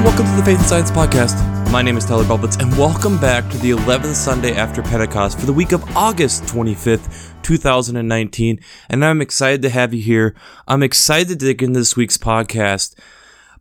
and 0.00 0.06
welcome 0.06 0.24
to 0.24 0.36
the 0.36 0.42
Faith 0.42 0.58
and 0.58 0.66
Science 0.66 0.90
Podcast. 0.90 1.70
My 1.70 1.82
name 1.82 1.98
is 1.98 2.06
Tyler 2.06 2.24
Bublitz, 2.24 2.58
and 2.58 2.72
welcome 2.78 3.20
back 3.20 3.46
to 3.50 3.58
the 3.58 3.72
11th 3.72 4.14
Sunday 4.14 4.56
after 4.56 4.80
Pentecost 4.80 5.38
for 5.38 5.44
the 5.44 5.52
week 5.52 5.72
of 5.72 5.84
August 5.94 6.44
25th, 6.44 7.34
2019. 7.42 8.60
And 8.88 9.04
I'm 9.04 9.20
excited 9.20 9.60
to 9.60 9.68
have 9.68 9.92
you 9.92 10.00
here. 10.00 10.34
I'm 10.66 10.82
excited 10.82 11.28
to 11.28 11.36
dig 11.46 11.62
into 11.62 11.80
this 11.80 11.96
week's 11.96 12.16
podcast. 12.16 12.98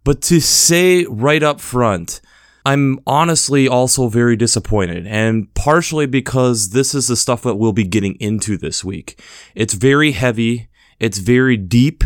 But 0.06 0.22
to 0.24 0.40
say 0.40 1.04
right 1.10 1.44
up 1.44 1.60
front, 1.60 2.22
I'm 2.66 3.02
honestly 3.06 3.68
also 3.68 4.08
very 4.08 4.38
disappointed, 4.38 5.08
and 5.08 5.54
partially 5.56 6.06
because 6.06 6.70
this 6.70 6.96
is 6.96 7.08
the 7.10 7.18
stuff 7.18 7.42
that 7.42 7.56
we'll 7.56 7.74
be 7.74 7.84
getting 7.84 8.16
into 8.16 8.56
this 8.56 8.82
week. 8.82 9.22
It's 9.56 9.74
very 9.74 10.14
heavy, 10.14 10.70
it's 11.02 11.18
very 11.18 11.58
deep, 11.58 12.06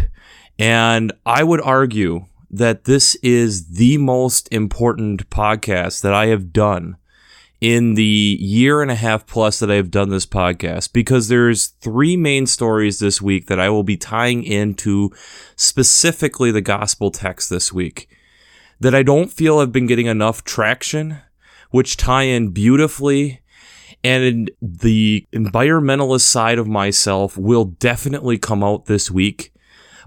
and 0.57 1.13
I 1.23 1.43
would 1.43 1.61
argue 1.61 2.25
that 2.53 2.83
this 2.83 3.15
is 3.15 3.69
the 3.69 3.97
most 3.97 4.47
important 4.51 5.27
podcast 5.31 6.01
that 6.01 6.13
I 6.13 6.27
have 6.27 6.53
done 6.53 6.97
in 7.59 7.95
the 7.95 8.37
year 8.39 8.83
and 8.83 8.91
a 8.91 8.95
half 8.95 9.25
plus 9.25 9.57
that 9.57 9.71
I've 9.71 9.89
done 9.89 10.09
this 10.09 10.27
podcast 10.27 10.93
because 10.93 11.29
there's 11.29 11.67
three 11.67 12.15
main 12.15 12.45
stories 12.45 12.99
this 12.99 13.19
week 13.19 13.47
that 13.47 13.59
I 13.59 13.69
will 13.69 13.81
be 13.81 13.97
tying 13.97 14.43
into 14.43 15.09
specifically 15.55 16.51
the 16.51 16.61
gospel 16.61 17.09
text 17.09 17.49
this 17.49 17.73
week 17.73 18.07
that 18.79 18.93
I 18.93 19.01
don't 19.01 19.31
feel 19.31 19.59
have 19.59 19.71
been 19.71 19.87
getting 19.87 20.05
enough 20.05 20.43
traction, 20.43 21.17
which 21.71 21.97
tie 21.97 22.23
in 22.23 22.49
beautifully. 22.49 23.41
And 24.03 24.51
the 24.61 25.25
environmentalist 25.33 26.21
side 26.21 26.59
of 26.59 26.67
myself 26.67 27.35
will 27.35 27.65
definitely 27.65 28.37
come 28.37 28.63
out 28.63 28.85
this 28.85 29.09
week 29.09 29.52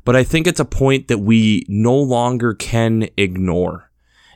but 0.06 0.14
I 0.14 0.22
think 0.22 0.46
it's 0.46 0.60
a 0.60 0.64
point 0.64 1.08
that 1.08 1.18
we 1.18 1.66
no 1.68 1.96
longer 1.96 2.54
can 2.54 3.08
ignore. 3.16 3.90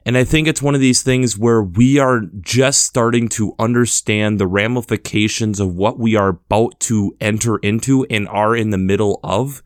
And 0.05 0.19
I 0.19 0.25
think 0.25 0.48
it's 0.48 0.61
one 0.61 0.75
of 0.75 0.81
these 0.81 1.03
things 1.03 1.39
where 1.39 1.62
we 1.62 1.97
are 2.00 2.22
just 2.41 2.83
starting 2.84 3.28
to 3.31 3.55
understand 3.56 4.41
the 4.41 4.48
ramifications 4.48 5.61
of 5.61 5.77
what 5.77 5.97
we 5.97 6.17
are 6.17 6.31
about 6.31 6.81
to 6.81 7.17
enter 7.20 7.59
into 7.59 8.05
and 8.11 8.28
are 8.28 8.56
in 8.56 8.70
the 8.70 8.78
middle 8.78 9.20
of. 9.22 9.62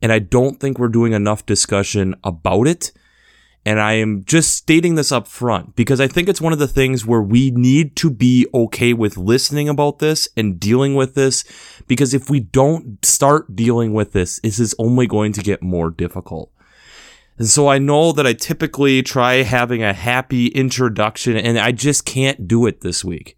And 0.00 0.10
I 0.10 0.20
don't 0.20 0.58
think 0.58 0.78
we're 0.78 0.88
doing 0.88 1.12
enough 1.12 1.44
discussion 1.44 2.14
about 2.24 2.66
it. 2.66 2.92
And 3.66 3.80
I 3.80 3.94
am 3.94 4.24
just 4.24 4.54
stating 4.54 4.94
this 4.94 5.10
up 5.10 5.26
front 5.26 5.74
because 5.74 6.00
I 6.00 6.06
think 6.06 6.28
it's 6.28 6.40
one 6.40 6.52
of 6.52 6.60
the 6.60 6.68
things 6.68 7.04
where 7.04 7.20
we 7.20 7.50
need 7.50 7.96
to 7.96 8.10
be 8.10 8.46
okay 8.54 8.92
with 8.92 9.16
listening 9.16 9.68
about 9.68 9.98
this 9.98 10.28
and 10.36 10.60
dealing 10.60 10.94
with 10.94 11.16
this. 11.16 11.42
Because 11.88 12.14
if 12.14 12.30
we 12.30 12.38
don't 12.38 13.04
start 13.04 13.56
dealing 13.56 13.92
with 13.92 14.12
this, 14.12 14.38
this 14.38 14.60
is 14.60 14.76
only 14.78 15.08
going 15.08 15.32
to 15.32 15.42
get 15.42 15.64
more 15.64 15.90
difficult. 15.90 16.52
And 17.38 17.48
so 17.48 17.66
I 17.66 17.78
know 17.78 18.12
that 18.12 18.24
I 18.24 18.34
typically 18.34 19.02
try 19.02 19.42
having 19.42 19.82
a 19.82 19.92
happy 19.92 20.46
introduction 20.46 21.36
and 21.36 21.58
I 21.58 21.72
just 21.72 22.04
can't 22.04 22.46
do 22.46 22.66
it 22.66 22.82
this 22.82 23.04
week 23.04 23.36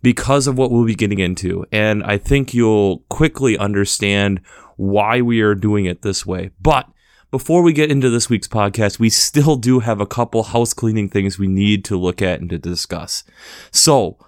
because 0.00 0.46
of 0.46 0.56
what 0.56 0.70
we'll 0.70 0.86
be 0.86 0.94
getting 0.94 1.18
into. 1.18 1.66
And 1.72 2.04
I 2.04 2.18
think 2.18 2.54
you'll 2.54 2.98
quickly 3.08 3.58
understand 3.58 4.42
why 4.76 5.22
we 5.22 5.40
are 5.40 5.56
doing 5.56 5.86
it 5.86 6.02
this 6.02 6.24
way. 6.24 6.52
But 6.62 6.88
before 7.30 7.62
we 7.62 7.72
get 7.72 7.90
into 7.90 8.10
this 8.10 8.30
week's 8.30 8.48
podcast, 8.48 8.98
we 8.98 9.10
still 9.10 9.56
do 9.56 9.80
have 9.80 10.00
a 10.00 10.06
couple 10.06 10.44
house 10.44 10.72
cleaning 10.72 11.08
things 11.08 11.38
we 11.38 11.48
need 11.48 11.84
to 11.86 11.96
look 11.96 12.22
at 12.22 12.40
and 12.40 12.50
to 12.50 12.58
discuss. 12.58 13.24
So, 13.70 14.18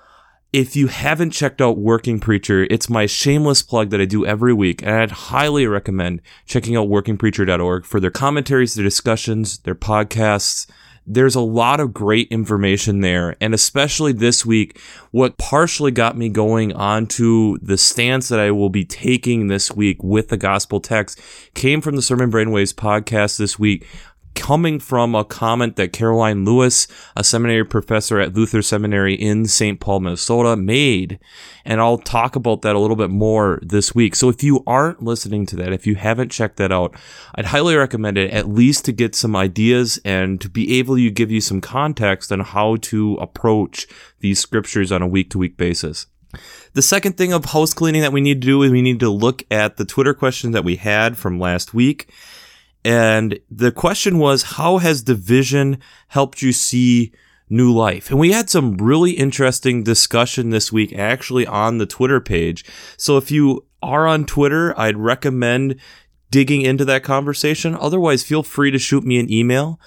if 0.53 0.75
you 0.75 0.87
haven't 0.87 1.33
checked 1.33 1.61
out 1.61 1.77
Working 1.77 2.21
Preacher, 2.21 2.67
it's 2.71 2.89
my 2.89 3.05
shameless 3.05 3.63
plug 3.63 3.91
that 3.91 4.01
I 4.01 4.07
do 4.07 4.25
every 4.25 4.55
week, 4.55 4.83
and 4.83 4.95
I'd 4.95 5.11
highly 5.11 5.67
recommend 5.67 6.23
checking 6.47 6.75
out 6.75 6.89
workingpreacher.org 6.89 7.85
for 7.85 8.01
their 8.01 8.11
commentaries, 8.11 8.75
their 8.75 8.85
discussions, 8.85 9.59
their 9.59 9.75
podcasts, 9.75 10.67
there's 11.09 11.35
a 11.35 11.41
lot 11.41 11.81
of 11.81 11.95
great 11.95 12.29
information 12.29 13.01
there. 13.01 13.35
And 13.41 13.55
especially 13.55 14.13
this 14.13 14.45
week, 14.45 14.79
what 15.11 15.39
partially 15.39 15.91
got 15.91 16.17
me 16.17 16.29
going 16.29 16.73
onto 16.75 17.59
the 17.59 17.79
stance 17.79 18.29
that 18.29 18.39
I 18.39 18.51
will 18.51 18.69
be 18.69 18.85
taking 18.85 19.49
this 19.49 19.73
week 19.73 20.03
with 20.05 20.29
the 20.29 20.37
gospel 20.37 20.81
text 20.81 21.21
came 21.55 21.81
from 21.81 21.97
the 21.97 22.03
Sermon 22.03 22.31
Brainwaves 22.31 22.75
podcast 22.75 23.39
this 23.39 23.59
week 23.59 23.87
coming 24.39 24.79
from 24.79 25.17
a 25.17 25.25
comment 25.25 25.75
that 25.77 25.93
Karoline 25.93 26.47
Lewis, 26.47 26.87
a 27.17 27.25
seminary 27.25 27.65
professor 27.65 28.21
at 28.21 28.35
Luther 28.35 28.63
Seminary 28.63 29.15
in 29.15 29.47
St. 29.47 29.81
Paul, 29.81 30.01
Minnesota, 30.01 30.57
made. 30.57 31.19
And 31.65 31.81
I'll 31.81 31.99
talk 31.99 32.37
about 32.37 32.63
that 32.63 32.77
a 32.77 32.79
little 32.79 32.97
bit 32.97 33.11
more 33.11 33.59
this 33.63 33.97
week. 33.97 34.15
So 34.15 34.29
if 34.29 34.45
you 34.45 34.63
aren't 34.65 35.03
listening 35.03 35.45
to 35.47 35.57
that, 35.57 35.73
if 35.73 35.89
you 35.89 35.97
haven't 35.97 36.31
checked 36.31 36.57
that 36.59 36.71
out, 36.71 36.95
I'd 37.35 37.47
highly 37.47 37.75
recommend 37.75 38.17
it 38.17 38.31
at 38.31 38.49
least 38.49 38.85
to 38.85 38.93
get 38.93 39.17
some 39.17 39.35
ideas 39.35 40.01
and 40.05 40.41
to 40.41 40.49
be 40.49 40.79
able 40.79 40.97
to 40.97 41.11
give 41.11 41.33
you 41.33 41.41
some 41.41 41.61
context 41.61 42.31
on 42.31 42.41
how 42.41 42.77
to 42.77 43.17
approach 43.17 43.89
these 44.21 44.39
scriptures 44.39 44.93
on 44.93 45.03
a 45.03 45.09
week 45.09 45.31
to 45.31 45.39
week 45.39 45.57
basis. 45.57 46.07
The 46.75 46.83
second 46.83 47.17
thing 47.17 47.33
of 47.33 47.47
house 47.47 47.75
cleaning 47.75 48.03
that 48.03 48.13
we 48.13 48.21
need 48.21 48.41
to 48.41 48.47
do 48.47 48.63
is 48.63 48.71
we 48.71 48.83
need 48.83 49.01
to 49.01 49.11
look 49.11 49.43
at 49.51 49.79
the 49.79 49.85
Twitter 49.85 50.15
questions 50.15 50.53
that 50.53 50.65
we 50.65 50.77
had 50.77 51.17
from 51.19 51.41
last 51.41 51.75
week 51.75 52.09
and 52.85 53.39
the 53.51 53.73
question 53.73 54.19
was, 54.19 54.43
how 54.43 54.79
has 54.79 55.03
division 55.03 55.79
helped 56.09 56.43
you 56.43 56.53
see 56.53 57.13
new 57.49 57.73
life? 57.73 58.11
And 58.11 58.19
we 58.19 58.33
had 58.33 58.49
some 58.49 58.77
really 58.77 59.13
interesting 59.13 59.83
discussion 59.83 60.51
this 60.51 60.73
week 60.73 60.93
actually 60.97 61.47
on 61.47 61.79
the 61.79 61.87
Twitter 61.87 62.21
page. 62.21 62.65
So 62.97 63.17
if 63.17 63.31
you 63.31 63.67
are 63.83 64.07
on 64.07 64.25
Twitter, 64.25 64.79
I'd 64.79 64.97
recommend 64.97 65.77
digging 66.31 66.63
into 66.63 66.85
that 66.85 67.03
conversation. 67.03 67.75
Otherwise, 67.75 68.23
feel 68.23 68.43
free 68.43 68.71
to 68.71 68.79
shoot 68.79 69.05
me 69.05 69.19
an 69.19 69.33
email. 69.33 69.81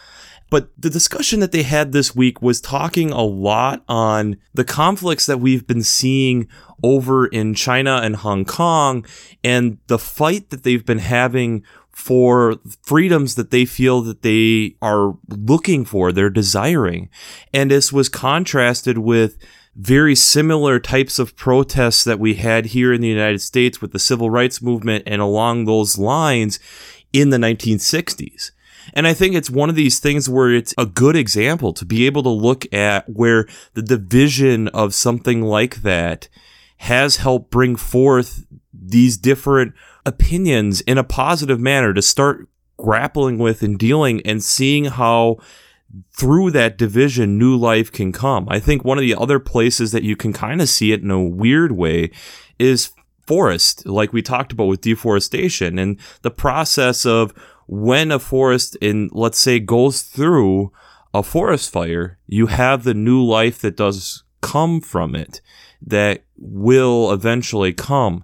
But 0.50 0.70
the 0.78 0.90
discussion 0.90 1.40
that 1.40 1.54
they 1.54 1.64
had 1.64 1.94
this 1.94 2.14
week 2.14 2.42
was 2.42 2.60
talking 2.60 3.10
a 3.12 3.22
lot 3.22 3.84
on 3.88 4.36
the 4.54 4.66
conflicts 4.66 5.26
that 5.26 5.40
we've 5.40 5.66
been 5.66 5.82
seeing 5.82 6.50
over 6.84 7.26
in 7.26 7.54
China 7.54 8.02
and 8.04 8.18
Hong 8.18 8.44
Kong 8.44 9.06
and 9.46 9.78
the 9.88 9.98
fight 9.98 10.50
that 10.50 10.64
they've 10.64 10.86
been 10.86 11.00
having 11.00 11.64
for 12.02 12.56
freedoms 12.82 13.36
that 13.36 13.52
they 13.52 13.64
feel 13.64 14.02
that 14.02 14.24
they 14.24 14.76
are 14.82 15.16
looking 15.30 15.86
for, 15.86 16.12
they're 16.12 16.32
desiring. 16.32 17.10
And 17.54 17.70
this 17.70 17.94
was 17.94 18.10
contrasted 18.10 18.98
with 18.98 19.38
very 19.76 20.16
similar 20.16 20.80
types 20.80 21.20
of 21.20 21.36
protests 21.36 22.04
that 22.04 22.20
we 22.20 22.34
had 22.34 22.66
here 22.66 22.92
in 22.92 23.02
the 23.02 23.08
United 23.08 23.40
States 23.40 23.82
with 23.82 23.92
the 23.92 24.00
civil 24.00 24.32
rights 24.32 24.64
movement 24.64 25.04
and 25.06 25.22
along 25.22 25.66
those 25.66 26.00
lines 26.00 26.60
in 27.14 27.30
the 27.30 27.38
1960s. 27.38 28.50
And 28.96 29.06
I 29.06 29.14
think 29.14 29.36
it's 29.36 29.52
one 29.52 29.70
of 29.70 29.76
these 29.76 30.00
things 30.00 30.28
where 30.28 30.50
it's 30.50 30.74
a 30.80 30.88
good 30.88 31.16
example 31.16 31.72
to 31.74 31.86
be 31.86 32.08
able 32.08 32.24
to 32.24 32.30
look 32.30 32.66
at 32.74 33.08
where 33.08 33.46
the 33.76 33.84
division 33.84 34.70
of 34.70 34.96
something 34.96 35.44
like 35.44 35.84
that 35.84 36.30
has 36.82 37.18
helped 37.18 37.52
bring 37.52 37.76
forth 37.76 38.44
these 38.74 39.16
different 39.16 39.72
opinions 40.04 40.82
in 40.82 40.98
a 40.98 41.04
positive 41.04 41.60
manner 41.60 41.94
to 41.94 42.02
start 42.02 42.50
grappling 42.76 43.38
with 43.38 43.62
and 43.62 43.78
dealing 43.78 44.20
and 44.26 44.44
seeing 44.44 44.86
how 44.86 45.38
through 46.18 46.50
that 46.50 46.80
division 46.80 47.38
new 47.38 47.56
life 47.56 47.92
can 47.92 48.12
come. 48.12 48.48
I 48.50 48.58
think 48.58 48.84
one 48.84 48.98
of 48.98 49.04
the 49.04 49.14
other 49.14 49.40
places 49.40 49.92
that 49.92 50.02
you 50.02 50.16
can 50.16 50.34
kind 50.34 50.60
of 50.60 50.70
see 50.70 50.92
it 50.92 51.04
in 51.04 51.12
a 51.12 51.24
weird 51.24 51.72
way 51.72 52.10
is 52.58 52.90
forest, 53.28 53.86
like 53.86 54.12
we 54.12 54.24
talked 54.24 54.52
about 54.52 54.66
with 54.66 54.82
deforestation 54.82 55.78
and 55.78 56.00
the 56.24 56.32
process 56.32 57.06
of 57.06 57.32
when 57.68 58.12
a 58.12 58.18
forest 58.18 58.76
in 58.82 59.08
let's 59.14 59.38
say 59.38 59.60
goes 59.60 60.02
through 60.02 60.72
a 61.14 61.22
forest 61.22 61.72
fire, 61.72 62.18
you 62.26 62.48
have 62.48 62.84
the 62.84 62.96
new 62.96 63.24
life 63.24 63.60
that 63.60 63.78
does 63.78 64.24
come 64.42 64.82
from 64.82 65.14
it 65.14 65.42
that 65.86 66.24
will 66.38 67.12
eventually 67.12 67.74
come. 67.74 68.24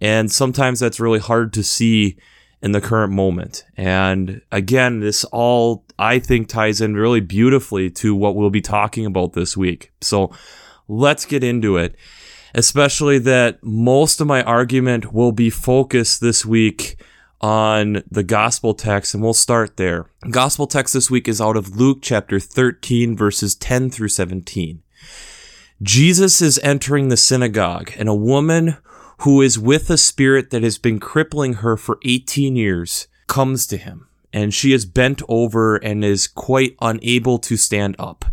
And 0.00 0.30
sometimes 0.30 0.80
that's 0.80 1.00
really 1.00 1.18
hard 1.18 1.52
to 1.54 1.62
see 1.62 2.16
in 2.62 2.72
the 2.72 2.80
current 2.80 3.12
moment. 3.12 3.64
And 3.76 4.40
again, 4.50 5.00
this 5.00 5.24
all, 5.24 5.84
I 5.98 6.18
think, 6.18 6.48
ties 6.48 6.80
in 6.80 6.94
really 6.94 7.20
beautifully 7.20 7.90
to 7.90 8.14
what 8.14 8.36
we'll 8.36 8.50
be 8.50 8.62
talking 8.62 9.04
about 9.06 9.34
this 9.34 9.56
week. 9.56 9.92
So 10.00 10.32
let's 10.88 11.26
get 11.26 11.44
into 11.44 11.76
it. 11.76 11.94
Especially 12.54 13.18
that 13.18 13.62
most 13.62 14.20
of 14.20 14.26
my 14.26 14.42
argument 14.44 15.12
will 15.12 15.32
be 15.32 15.50
focused 15.50 16.20
this 16.20 16.46
week 16.46 16.96
on 17.40 18.02
the 18.10 18.22
gospel 18.22 18.72
text, 18.72 19.12
and 19.12 19.22
we'll 19.22 19.34
start 19.34 19.76
there. 19.76 20.06
Gospel 20.30 20.66
text 20.66 20.94
this 20.94 21.10
week 21.10 21.28
is 21.28 21.40
out 21.40 21.56
of 21.56 21.76
Luke 21.76 21.98
chapter 22.00 22.40
13, 22.40 23.16
verses 23.16 23.54
10 23.54 23.90
through 23.90 24.08
17. 24.08 24.82
Jesus 25.84 26.40
is 26.40 26.58
entering 26.62 27.08
the 27.08 27.16
synagogue, 27.16 27.92
and 27.98 28.08
a 28.08 28.14
woman 28.14 28.78
who 29.18 29.42
is 29.42 29.58
with 29.58 29.90
a 29.90 29.98
spirit 29.98 30.48
that 30.48 30.62
has 30.62 30.78
been 30.78 30.98
crippling 30.98 31.54
her 31.54 31.76
for 31.76 31.98
18 32.06 32.56
years, 32.56 33.06
comes 33.26 33.66
to 33.66 33.76
him. 33.76 34.08
And 34.32 34.54
she 34.54 34.72
is 34.72 34.86
bent 34.86 35.20
over 35.28 35.76
and 35.76 36.02
is 36.02 36.26
quite 36.26 36.74
unable 36.80 37.38
to 37.40 37.58
stand 37.58 37.96
up. 37.98 38.24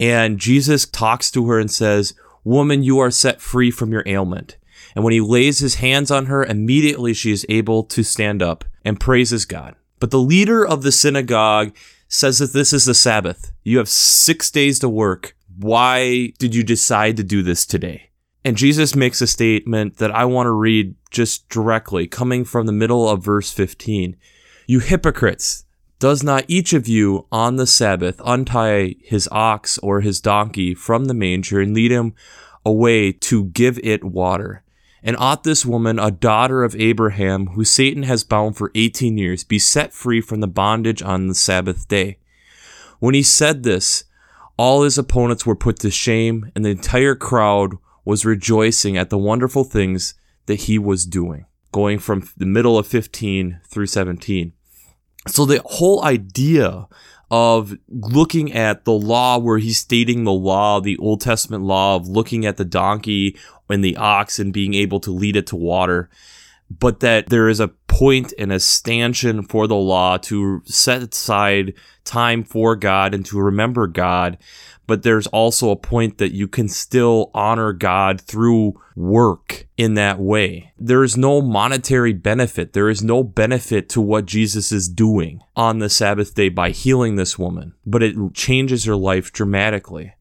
And 0.00 0.38
Jesus 0.38 0.86
talks 0.86 1.30
to 1.32 1.46
her 1.48 1.58
and 1.58 1.70
says, 1.70 2.14
Woman, 2.44 2.82
you 2.82 2.98
are 2.98 3.10
set 3.10 3.42
free 3.42 3.70
from 3.70 3.92
your 3.92 4.02
ailment. 4.06 4.56
And 4.94 5.04
when 5.04 5.12
he 5.12 5.20
lays 5.20 5.58
his 5.58 5.76
hands 5.76 6.10
on 6.10 6.26
her, 6.26 6.42
immediately 6.42 7.12
she 7.12 7.30
is 7.30 7.44
able 7.50 7.84
to 7.84 8.02
stand 8.02 8.42
up 8.42 8.64
and 8.86 8.98
praises 8.98 9.44
God. 9.44 9.74
But 10.00 10.10
the 10.10 10.18
leader 10.18 10.66
of 10.66 10.82
the 10.82 10.92
synagogue 10.92 11.76
says 12.08 12.38
that 12.38 12.52
this 12.54 12.72
is 12.72 12.86
the 12.86 12.94
Sabbath. 12.94 13.52
You 13.62 13.78
have 13.78 13.88
six 13.88 14.50
days 14.50 14.78
to 14.78 14.88
work. 14.88 15.36
Why 15.58 16.32
did 16.38 16.54
you 16.54 16.62
decide 16.62 17.16
to 17.16 17.24
do 17.24 17.42
this 17.42 17.66
today? 17.66 18.10
And 18.44 18.56
Jesus 18.56 18.94
makes 18.94 19.20
a 19.20 19.26
statement 19.26 19.96
that 19.96 20.14
I 20.14 20.24
want 20.24 20.46
to 20.46 20.52
read 20.52 20.96
just 21.10 21.48
directly, 21.48 22.06
coming 22.06 22.44
from 22.44 22.66
the 22.66 22.72
middle 22.72 23.08
of 23.08 23.24
verse 23.24 23.50
15. 23.52 24.16
You 24.66 24.80
hypocrites, 24.80 25.64
does 25.98 26.22
not 26.22 26.44
each 26.48 26.72
of 26.72 26.86
you 26.86 27.26
on 27.32 27.56
the 27.56 27.66
Sabbath 27.66 28.20
untie 28.24 28.96
his 29.00 29.28
ox 29.32 29.78
or 29.78 30.00
his 30.00 30.20
donkey 30.20 30.74
from 30.74 31.06
the 31.06 31.14
manger 31.14 31.60
and 31.60 31.74
lead 31.74 31.90
him 31.90 32.14
away 32.66 33.12
to 33.12 33.44
give 33.46 33.78
it 33.82 34.04
water? 34.04 34.62
And 35.02 35.16
ought 35.18 35.44
this 35.44 35.64
woman, 35.64 35.98
a 35.98 36.10
daughter 36.10 36.64
of 36.64 36.74
Abraham, 36.76 37.48
who 37.48 37.64
Satan 37.64 38.02
has 38.04 38.24
bound 38.24 38.56
for 38.56 38.70
18 38.74 39.16
years, 39.16 39.44
be 39.44 39.58
set 39.58 39.92
free 39.92 40.20
from 40.20 40.40
the 40.40 40.48
bondage 40.48 41.02
on 41.02 41.28
the 41.28 41.34
Sabbath 41.34 41.86
day? 41.88 42.18
When 43.00 43.14
he 43.14 43.22
said 43.22 43.62
this, 43.62 44.04
all 44.56 44.82
his 44.82 44.98
opponents 44.98 45.44
were 45.44 45.56
put 45.56 45.78
to 45.80 45.90
shame, 45.90 46.50
and 46.54 46.64
the 46.64 46.70
entire 46.70 47.14
crowd 47.14 47.74
was 48.04 48.24
rejoicing 48.24 48.96
at 48.96 49.10
the 49.10 49.18
wonderful 49.18 49.64
things 49.64 50.14
that 50.46 50.62
he 50.62 50.78
was 50.78 51.06
doing, 51.06 51.46
going 51.72 51.98
from 51.98 52.28
the 52.36 52.46
middle 52.46 52.78
of 52.78 52.86
15 52.86 53.60
through 53.66 53.86
17. 53.86 54.52
So 55.26 55.44
the 55.44 55.62
whole 55.64 56.04
idea 56.04 56.86
of 57.30 57.74
looking 57.88 58.52
at 58.52 58.84
the 58.84 58.92
law 58.92 59.38
where 59.38 59.58
he's 59.58 59.78
stating 59.78 60.24
the 60.24 60.32
law, 60.32 60.80
the 60.80 60.98
Old 60.98 61.20
Testament 61.20 61.64
law 61.64 61.96
of 61.96 62.06
looking 62.06 62.44
at 62.44 62.58
the 62.58 62.64
donkey 62.64 63.36
and 63.68 63.82
the 63.82 63.96
ox 63.96 64.38
and 64.38 64.52
being 64.52 64.74
able 64.74 65.00
to 65.00 65.10
lead 65.10 65.34
it 65.34 65.46
to 65.48 65.56
water, 65.56 66.10
but 66.78 67.00
that 67.00 67.28
there 67.28 67.48
is 67.48 67.60
a 67.60 67.68
point 67.68 68.32
and 68.38 68.52
a 68.52 68.58
stanchion 68.58 69.42
for 69.42 69.66
the 69.66 69.74
law 69.74 70.16
to 70.16 70.62
set 70.64 71.02
aside 71.02 71.74
time 72.04 72.42
for 72.44 72.76
God 72.76 73.14
and 73.14 73.24
to 73.26 73.40
remember 73.40 73.86
God 73.86 74.38
but 74.86 75.02
there's 75.02 75.26
also 75.28 75.70
a 75.70 75.76
point 75.76 76.18
that 76.18 76.32
you 76.32 76.48
can 76.48 76.68
still 76.68 77.30
honor 77.34 77.72
God 77.72 78.20
through 78.20 78.80
work 78.94 79.66
in 79.76 79.94
that 79.94 80.18
way. 80.18 80.72
There 80.78 81.02
is 81.02 81.16
no 81.16 81.40
monetary 81.40 82.12
benefit. 82.12 82.72
There 82.72 82.90
is 82.90 83.02
no 83.02 83.22
benefit 83.22 83.88
to 83.90 84.00
what 84.00 84.26
Jesus 84.26 84.72
is 84.72 84.88
doing 84.88 85.42
on 85.56 85.78
the 85.78 85.88
Sabbath 85.88 86.34
day 86.34 86.48
by 86.48 86.70
healing 86.70 87.16
this 87.16 87.38
woman, 87.38 87.74
but 87.86 88.02
it 88.02 88.16
changes 88.34 88.84
her 88.84 88.96
life 88.96 89.32
dramatically. 89.32 90.14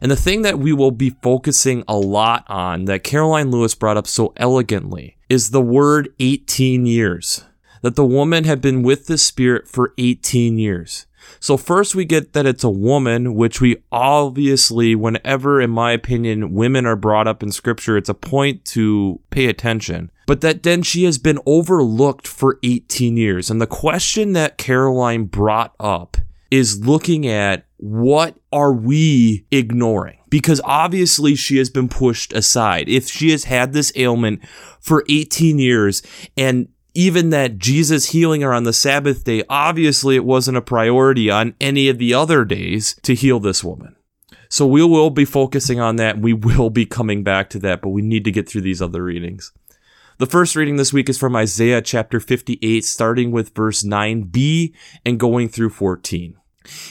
And 0.00 0.10
the 0.10 0.16
thing 0.16 0.42
that 0.42 0.58
we 0.58 0.72
will 0.72 0.90
be 0.90 1.10
focusing 1.10 1.84
a 1.88 1.96
lot 1.96 2.44
on 2.48 2.84
that 2.86 3.04
Karoline 3.04 3.50
Lewis 3.50 3.74
brought 3.74 3.96
up 3.96 4.06
so 4.06 4.32
elegantly 4.36 5.16
is 5.28 5.50
the 5.50 5.60
word 5.60 6.14
18 6.20 6.86
years. 6.86 7.44
That 7.82 7.94
the 7.94 8.04
woman 8.04 8.44
had 8.44 8.60
been 8.60 8.82
with 8.82 9.06
the 9.06 9.18
Spirit 9.18 9.68
for 9.68 9.94
18 9.98 10.58
years. 10.58 11.06
So 11.40 11.56
first 11.56 11.94
we 11.94 12.04
get 12.04 12.32
that 12.32 12.46
it's 12.46 12.64
a 12.64 12.70
woman, 12.70 13.34
which 13.34 13.60
we 13.60 13.76
obviously, 13.92 14.94
whenever, 14.94 15.60
in 15.60 15.70
my 15.70 15.92
opinion, 15.92 16.54
women 16.54 16.86
are 16.86 16.96
brought 16.96 17.28
up 17.28 17.42
in 17.42 17.52
scripture, 17.52 17.96
it's 17.96 18.08
a 18.08 18.14
point 18.14 18.64
to 18.66 19.20
pay 19.30 19.46
attention. 19.46 20.10
But 20.26 20.40
that 20.40 20.62
then 20.62 20.82
she 20.82 21.04
has 21.04 21.18
been 21.18 21.38
overlooked 21.46 22.26
for 22.26 22.58
18 22.62 23.16
years. 23.16 23.50
And 23.50 23.60
the 23.60 23.66
question 23.66 24.32
that 24.32 24.58
Karoline 24.58 25.30
brought 25.30 25.74
up 25.78 26.16
is 26.50 26.84
looking 26.86 27.26
at 27.26 27.66
what 27.78 28.36
are 28.52 28.72
we 28.72 29.46
ignoring? 29.50 30.18
Because 30.28 30.60
obviously 30.64 31.34
she 31.34 31.56
has 31.56 31.70
been 31.70 31.88
pushed 31.88 32.32
aside. 32.32 32.88
If 32.88 33.08
she 33.08 33.30
has 33.30 33.44
had 33.44 33.72
this 33.72 33.92
ailment 33.96 34.44
for 34.80 35.04
18 35.08 35.58
years 35.58 36.02
and 36.36 36.68
even 36.94 37.30
that 37.30 37.58
Jesus 37.58 38.10
healing 38.10 38.40
her 38.40 38.52
on 38.52 38.64
the 38.64 38.72
Sabbath 38.72 39.24
day, 39.24 39.44
obviously 39.48 40.16
it 40.16 40.24
wasn't 40.24 40.56
a 40.56 40.62
priority 40.62 41.30
on 41.30 41.54
any 41.60 41.88
of 41.88 41.98
the 41.98 42.12
other 42.12 42.44
days 42.44 42.96
to 43.02 43.14
heal 43.14 43.38
this 43.38 43.62
woman. 43.62 43.94
So 44.48 44.66
we 44.66 44.82
will 44.82 45.10
be 45.10 45.24
focusing 45.24 45.78
on 45.78 45.96
that. 45.96 46.18
We 46.18 46.32
will 46.32 46.70
be 46.70 46.86
coming 46.86 47.22
back 47.22 47.50
to 47.50 47.58
that, 47.60 47.82
but 47.82 47.90
we 47.90 48.02
need 48.02 48.24
to 48.24 48.32
get 48.32 48.48
through 48.48 48.62
these 48.62 48.82
other 48.82 49.04
readings. 49.04 49.52
The 50.18 50.26
first 50.26 50.56
reading 50.56 50.76
this 50.76 50.92
week 50.92 51.08
is 51.08 51.18
from 51.18 51.36
Isaiah 51.36 51.80
chapter 51.80 52.18
58, 52.18 52.84
starting 52.84 53.30
with 53.30 53.54
verse 53.54 53.84
9b 53.84 54.74
and 55.06 55.20
going 55.20 55.48
through 55.48 55.70
14. 55.70 56.36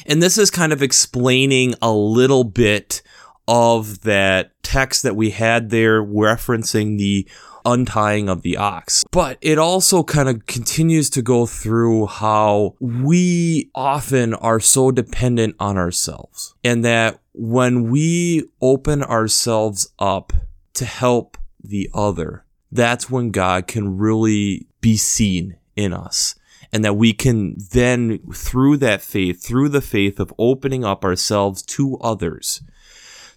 And 0.06 0.22
this 0.22 0.38
is 0.38 0.52
kind 0.52 0.74
of 0.74 0.82
explaining 0.82 1.76
a 1.82 1.92
little 1.92 2.44
bit 2.44 3.02
of 3.48 4.02
that 4.02 4.52
text 4.64 5.04
that 5.04 5.16
we 5.16 5.30
had 5.30 5.70
there 5.70 6.04
referencing 6.04 6.98
the 6.98 7.28
untying 7.68 8.30
of 8.30 8.42
the 8.42 8.58
ox. 8.58 9.04
But 9.12 9.38
it 9.42 9.58
also 9.58 10.04
kind 10.04 10.30
of 10.30 10.46
continues 10.46 11.10
to 11.12 11.22
go 11.22 11.46
through 11.46 12.08
how 12.08 12.76
we 12.80 13.70
often 13.76 14.34
are 14.34 14.60
so 14.60 14.92
dependent 14.92 15.56
on 15.60 15.78
ourselves 15.78 16.56
and 16.64 16.84
that 16.86 17.20
when 17.34 17.90
we 17.90 18.46
open 18.62 19.04
ourselves 19.04 19.90
up 20.00 20.34
to 20.76 20.86
help 20.86 21.38
the 21.62 21.90
other, 21.94 22.46
that's 22.72 23.10
when 23.10 23.32
God 23.32 23.68
can 23.68 23.98
really 23.98 24.68
be 24.82 24.98
seen 24.98 25.58
in 25.76 25.94
us. 25.94 26.36
And 26.72 26.84
that 26.84 26.98
we 26.98 27.14
can 27.14 27.56
then, 27.72 28.20
through 28.34 28.78
that 28.78 29.02
faith, 29.02 29.44
through 29.44 29.70
the 29.70 29.82
faith 29.82 30.20
of 30.20 30.34
opening 30.38 30.84
up 30.84 31.06
ourselves 31.06 31.62
to 31.64 31.98
others, 31.98 32.62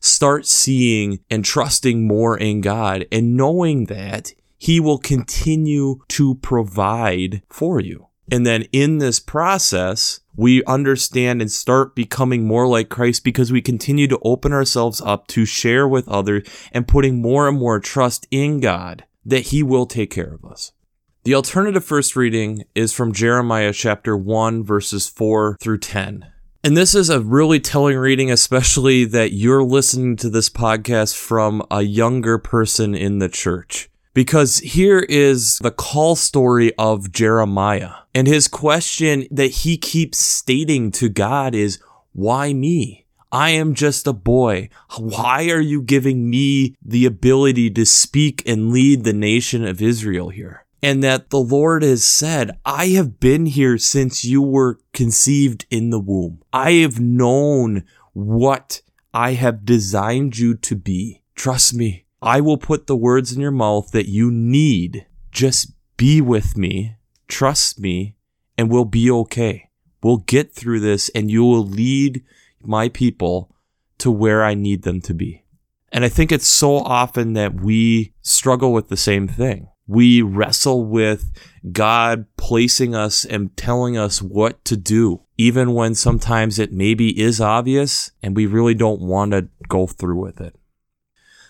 start 0.00 0.46
seeing 0.46 1.20
and 1.30 1.44
trusting 1.44 2.06
more 2.06 2.36
in 2.36 2.60
God 2.60 3.06
and 3.12 3.36
knowing 3.36 3.86
that 3.86 4.32
He 4.58 4.80
will 4.80 4.98
continue 4.98 6.00
to 6.08 6.34
provide 6.36 7.42
for 7.48 7.80
you. 7.80 8.06
And 8.30 8.46
then 8.46 8.62
in 8.72 8.98
this 8.98 9.18
process, 9.18 10.20
we 10.36 10.64
understand 10.64 11.42
and 11.42 11.50
start 11.50 11.94
becoming 11.94 12.46
more 12.46 12.66
like 12.66 12.88
Christ 12.88 13.24
because 13.24 13.50
we 13.50 13.60
continue 13.60 14.06
to 14.06 14.20
open 14.22 14.52
ourselves 14.52 15.00
up 15.00 15.26
to 15.28 15.44
share 15.44 15.88
with 15.88 16.08
others 16.08 16.48
and 16.72 16.86
putting 16.86 17.20
more 17.20 17.48
and 17.48 17.58
more 17.58 17.80
trust 17.80 18.26
in 18.30 18.60
God 18.60 19.04
that 19.26 19.48
He 19.48 19.62
will 19.62 19.86
take 19.86 20.10
care 20.10 20.32
of 20.32 20.44
us. 20.44 20.72
The 21.22 21.34
alternative 21.34 21.84
first 21.84 22.16
reading 22.16 22.64
is 22.74 22.94
from 22.94 23.12
Jeremiah 23.12 23.74
chapter 23.74 24.16
1, 24.16 24.64
verses 24.64 25.06
4 25.06 25.58
through 25.60 25.76
10. 25.80 26.26
And 26.64 26.74
this 26.78 26.94
is 26.94 27.10
a 27.10 27.20
really 27.20 27.60
telling 27.60 27.98
reading, 27.98 28.30
especially 28.30 29.04
that 29.04 29.34
you're 29.34 29.62
listening 29.62 30.16
to 30.16 30.30
this 30.30 30.48
podcast 30.48 31.14
from 31.14 31.62
a 31.70 31.82
younger 31.82 32.38
person 32.38 32.94
in 32.94 33.18
the 33.18 33.28
church. 33.28 33.90
Because 34.14 34.60
here 34.60 35.00
is 35.00 35.58
the 35.58 35.70
call 35.70 36.16
story 36.16 36.72
of 36.78 37.12
Jeremiah. 37.12 37.96
And 38.14 38.26
his 38.26 38.48
question 38.48 39.26
that 39.30 39.50
he 39.50 39.76
keeps 39.76 40.16
stating 40.16 40.90
to 40.92 41.10
God 41.10 41.54
is, 41.54 41.80
Why 42.14 42.54
me? 42.54 43.04
I 43.30 43.50
am 43.50 43.74
just 43.74 44.06
a 44.06 44.14
boy. 44.14 44.70
Why 44.96 45.50
are 45.50 45.60
you 45.60 45.82
giving 45.82 46.30
me 46.30 46.76
the 46.82 47.04
ability 47.04 47.68
to 47.72 47.84
speak 47.84 48.42
and 48.46 48.72
lead 48.72 49.04
the 49.04 49.12
nation 49.12 49.66
of 49.66 49.82
Israel 49.82 50.30
here? 50.30 50.64
And 50.82 51.02
that 51.02 51.30
the 51.30 51.40
Lord 51.40 51.82
has 51.82 52.04
said, 52.04 52.58
I 52.64 52.88
have 52.88 53.20
been 53.20 53.46
here 53.46 53.78
since 53.78 54.24
you 54.24 54.42
were 54.42 54.80
conceived 54.92 55.66
in 55.70 55.90
the 55.90 56.00
womb. 56.00 56.42
I 56.52 56.72
have 56.72 56.98
known 56.98 57.84
what 58.12 58.80
I 59.12 59.32
have 59.32 59.64
designed 59.64 60.38
you 60.38 60.54
to 60.56 60.76
be. 60.76 61.22
Trust 61.34 61.74
me, 61.74 62.06
I 62.22 62.40
will 62.40 62.58
put 62.58 62.86
the 62.86 62.96
words 62.96 63.32
in 63.32 63.40
your 63.40 63.50
mouth 63.50 63.90
that 63.92 64.08
you 64.08 64.30
need. 64.30 65.06
Just 65.30 65.72
be 65.96 66.20
with 66.20 66.56
me, 66.56 66.96
trust 67.28 67.78
me, 67.78 68.16
and 68.56 68.70
we'll 68.70 68.84
be 68.84 69.10
okay. 69.10 69.68
We'll 70.02 70.18
get 70.18 70.54
through 70.54 70.80
this 70.80 71.10
and 71.10 71.30
you 71.30 71.44
will 71.44 71.64
lead 71.64 72.24
my 72.62 72.88
people 72.88 73.54
to 73.98 74.10
where 74.10 74.42
I 74.42 74.54
need 74.54 74.82
them 74.82 75.00
to 75.02 75.14
be. 75.14 75.44
And 75.92 76.04
I 76.04 76.08
think 76.08 76.32
it's 76.32 76.46
so 76.46 76.76
often 76.76 77.34
that 77.34 77.60
we 77.60 78.14
struggle 78.22 78.72
with 78.72 78.88
the 78.88 78.96
same 78.96 79.28
thing 79.28 79.68
we 79.90 80.22
wrestle 80.22 80.84
with 80.84 81.32
God 81.72 82.26
placing 82.36 82.94
us 82.94 83.24
and 83.24 83.56
telling 83.56 83.98
us 83.98 84.22
what 84.22 84.64
to 84.66 84.76
do, 84.76 85.22
even 85.36 85.74
when 85.74 85.96
sometimes 85.96 86.60
it 86.60 86.72
maybe 86.72 87.20
is 87.20 87.40
obvious 87.40 88.12
and 88.22 88.36
we 88.36 88.46
really 88.46 88.74
don't 88.74 89.00
want 89.00 89.32
to 89.32 89.48
go 89.66 89.88
through 89.88 90.20
with 90.20 90.40
it. 90.40 90.54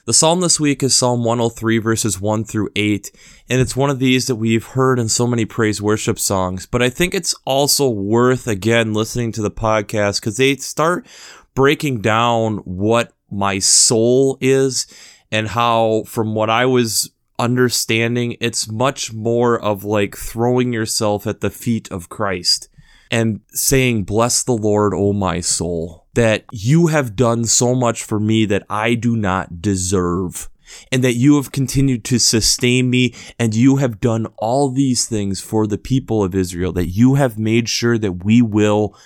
The 0.06 0.14
psalm 0.14 0.40
this 0.40 0.58
week 0.58 0.82
is 0.82 0.96
Psalm 0.96 1.22
103, 1.22 1.76
verses 1.78 2.18
1 2.18 2.44
through 2.44 2.70
8, 2.74 3.12
and 3.50 3.60
it's 3.60 3.76
one 3.76 3.90
of 3.90 3.98
these 3.98 4.26
that 4.26 4.36
we've 4.36 4.64
heard 4.68 4.98
in 4.98 5.10
so 5.10 5.26
many 5.26 5.44
praise 5.44 5.82
worship 5.82 6.18
songs. 6.18 6.64
But 6.64 6.82
I 6.82 6.88
think 6.88 7.14
it's 7.14 7.34
also 7.44 7.90
worth, 7.90 8.46
again, 8.46 8.94
listening 8.94 9.32
to 9.32 9.42
the 9.42 9.50
podcast 9.50 10.18
because 10.18 10.38
they 10.38 10.56
start 10.56 11.06
breaking 11.54 12.00
down 12.00 12.56
what 12.64 13.12
my 13.30 13.58
soul 13.58 14.38
is 14.40 14.86
and 15.30 15.46
how, 15.46 16.04
from 16.06 16.34
what 16.34 16.48
I 16.48 16.64
was 16.64 17.10
understanding, 17.40 18.36
it's 18.40 18.70
much 18.70 19.12
more 19.12 19.58
of 19.58 19.82
like 19.82 20.16
throwing 20.16 20.72
yourself 20.72 21.26
at 21.26 21.40
the 21.40 21.50
feet 21.50 21.90
of 21.90 22.08
Christ 22.08 22.68
and 23.10 23.40
saying, 23.48 24.04
Bless 24.04 24.42
the 24.42 24.52
Lord, 24.52 24.92
O 24.94 25.12
my 25.12 25.40
soul, 25.40 26.06
that 26.14 26.44
you 26.52 26.88
have 26.88 27.16
done 27.16 27.44
so 27.46 27.74
much 27.74 28.04
for 28.04 28.20
me 28.20 28.44
that 28.44 28.66
I 28.68 28.94
do 28.94 29.16
not 29.16 29.60
deserve. 29.60 30.48
And 30.92 31.02
that 31.02 31.14
you 31.14 31.34
have 31.34 31.50
continued 31.50 32.04
to 32.04 32.20
sustain 32.20 32.90
me, 32.90 33.12
and 33.40 33.56
you 33.56 33.78
have 33.78 33.98
done 33.98 34.26
all 34.38 34.70
these 34.70 35.04
things 35.04 35.40
for 35.40 35.66
the 35.66 35.76
people 35.76 36.22
of 36.22 36.32
Israel, 36.32 36.72
that 36.74 36.90
you 36.90 37.16
have 37.16 37.36
made 37.36 37.68
sure 37.68 37.98
that 37.98 38.24
we 38.24 38.40
will 38.40 38.96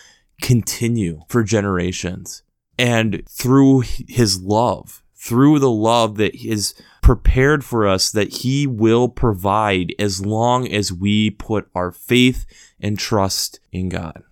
continue 0.42 1.22
for 1.26 1.42
generations. 1.42 2.42
And 2.78 3.22
through 3.30 3.80
his 3.80 4.42
love, 4.42 5.02
through 5.14 5.58
the 5.58 5.70
love 5.70 6.18
that 6.18 6.24
that 6.34 6.34
is 6.34 6.74
prepared 7.04 7.62
for 7.62 7.86
us, 7.86 8.10
that 8.10 8.32
he 8.32 8.66
will 8.66 9.10
provide 9.10 9.94
as 9.98 10.24
long 10.24 10.66
as 10.66 10.90
we 10.90 11.28
put 11.28 11.68
our 11.74 11.92
faith 11.92 12.46
and 12.80 12.98
trust 12.98 13.60
in 13.70 13.90
God. 13.90 14.22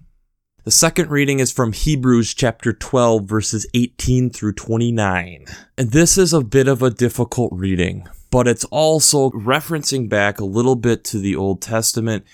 The 0.65 0.71
second 0.71 1.11
reading 1.11 1.39
is 1.39 1.53
from 1.53 1.75
Hebrews 1.75 2.33
chapter 2.33 2.73
12, 2.73 3.25
verses 3.25 3.67
18 3.75 4.31
through 4.31 4.55
29. 4.55 5.45
And 5.77 5.91
this 5.91 6.17
is 6.17 6.33
a 6.33 6.41
bit 6.41 6.67
of 6.67 6.83
a 6.83 6.89
difficult 6.89 7.53
reading, 7.53 8.09
but 8.31 8.49
it's 8.49 8.65
also 8.65 9.29
referencing 9.33 10.09
back 10.09 10.41
a 10.41 10.47
little 10.47 10.77
bit 10.77 11.05
to 11.05 11.19
the 11.19 11.37
Old 11.37 11.61
Testament, 11.61 12.25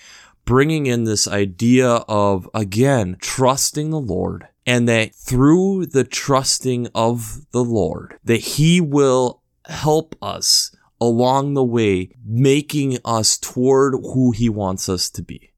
bringing 0.45 0.85
in 0.85 1.03
this 1.03 1.27
idea 1.27 1.89
of, 2.07 2.49
again, 2.53 3.17
trusting 3.19 3.89
the 3.89 3.99
Lord. 3.99 4.47
And 4.65 4.87
that 4.87 5.15
through 5.15 5.87
the 5.87 6.03
trusting 6.03 6.89
of 6.93 7.51
the 7.51 7.63
Lord, 7.63 8.19
that 8.23 8.37
He 8.37 8.79
will 8.79 9.38
help 9.69 10.15
us 10.21 10.75
along 10.99 11.53
the 11.53 11.63
way, 11.63 12.11
making 12.25 12.97
us 13.05 13.37
toward 13.37 13.93
who 13.93 14.31
He 14.31 14.49
wants 14.49 14.89
us 14.89 15.09
to 15.11 15.21
be 15.21 15.49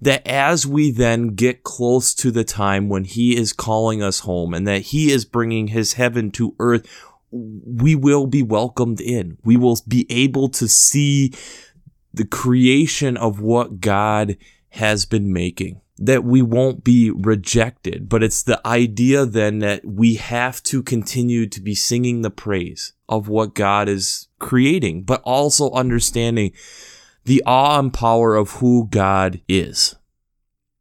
that 0.00 0.26
as 0.26 0.66
we 0.66 0.90
then 0.90 1.28
get 1.28 1.62
close 1.62 2.14
to 2.14 2.30
the 2.30 2.44
time 2.44 2.88
when 2.88 3.04
he 3.04 3.36
is 3.36 3.52
calling 3.52 4.02
us 4.02 4.20
home 4.20 4.54
and 4.54 4.66
that 4.66 4.82
he 4.82 5.10
is 5.10 5.24
bringing 5.24 5.68
his 5.68 5.94
heaven 5.94 6.30
to 6.32 6.54
earth, 6.58 6.86
we 7.30 7.94
will 7.94 8.26
be 8.26 8.42
welcomed 8.42 9.00
in. 9.00 9.38
We 9.44 9.56
will 9.56 9.78
be 9.86 10.06
able 10.10 10.48
to 10.50 10.68
see 10.68 11.32
the 12.12 12.24
creation 12.24 13.16
of 13.16 13.40
what 13.40 13.80
God 13.80 14.36
has 14.70 15.06
been 15.06 15.32
making. 15.32 15.80
That 16.02 16.24
we 16.24 16.40
won't 16.40 16.82
be 16.82 17.10
rejected, 17.10 18.08
but 18.08 18.22
it's 18.22 18.42
the 18.42 18.66
idea 18.66 19.26
then 19.26 19.58
that 19.58 19.84
we 19.84 20.14
have 20.14 20.62
to 20.64 20.82
continue 20.82 21.46
to 21.48 21.60
be 21.60 21.74
singing 21.74 22.22
the 22.22 22.30
praise 22.30 22.94
of 23.06 23.28
what 23.28 23.54
God 23.54 23.86
is 23.86 24.28
creating, 24.38 25.02
but 25.02 25.20
also 25.24 25.70
understanding 25.72 26.52
the 27.24 27.42
awe 27.44 27.78
and 27.78 27.92
power 27.92 28.34
of 28.34 28.52
who 28.52 28.88
God 28.90 29.42
is. 29.46 29.94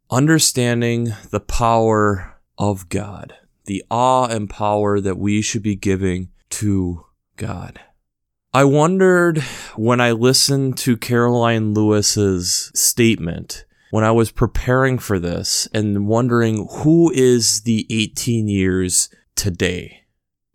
Understanding 0.10 1.14
the 1.32 1.42
power 1.42 2.40
of 2.58 2.88
God, 2.88 3.36
the 3.66 3.84
awe 3.92 4.26
and 4.28 4.50
power 4.50 5.02
that 5.02 5.18
we 5.18 5.42
should 5.42 5.64
be 5.64 5.76
giving 5.76 6.30
to 6.50 7.06
God. 7.36 7.80
I 8.54 8.64
wondered 8.64 9.40
when 9.76 10.02
I 10.02 10.12
listened 10.12 10.78
to 10.80 10.98
Karoline 10.98 11.76
Lewis's 11.76 12.72
statement 12.74 13.66
when 13.92 14.04
I 14.04 14.12
was 14.12 14.32
preparing 14.32 15.00
for 15.00 15.20
this 15.20 15.68
and 15.74 16.08
wondering 16.08 16.68
who 16.70 17.12
is 17.12 17.62
the 17.62 17.88
18 17.90 18.48
years 18.48 19.10
today. 19.36 20.04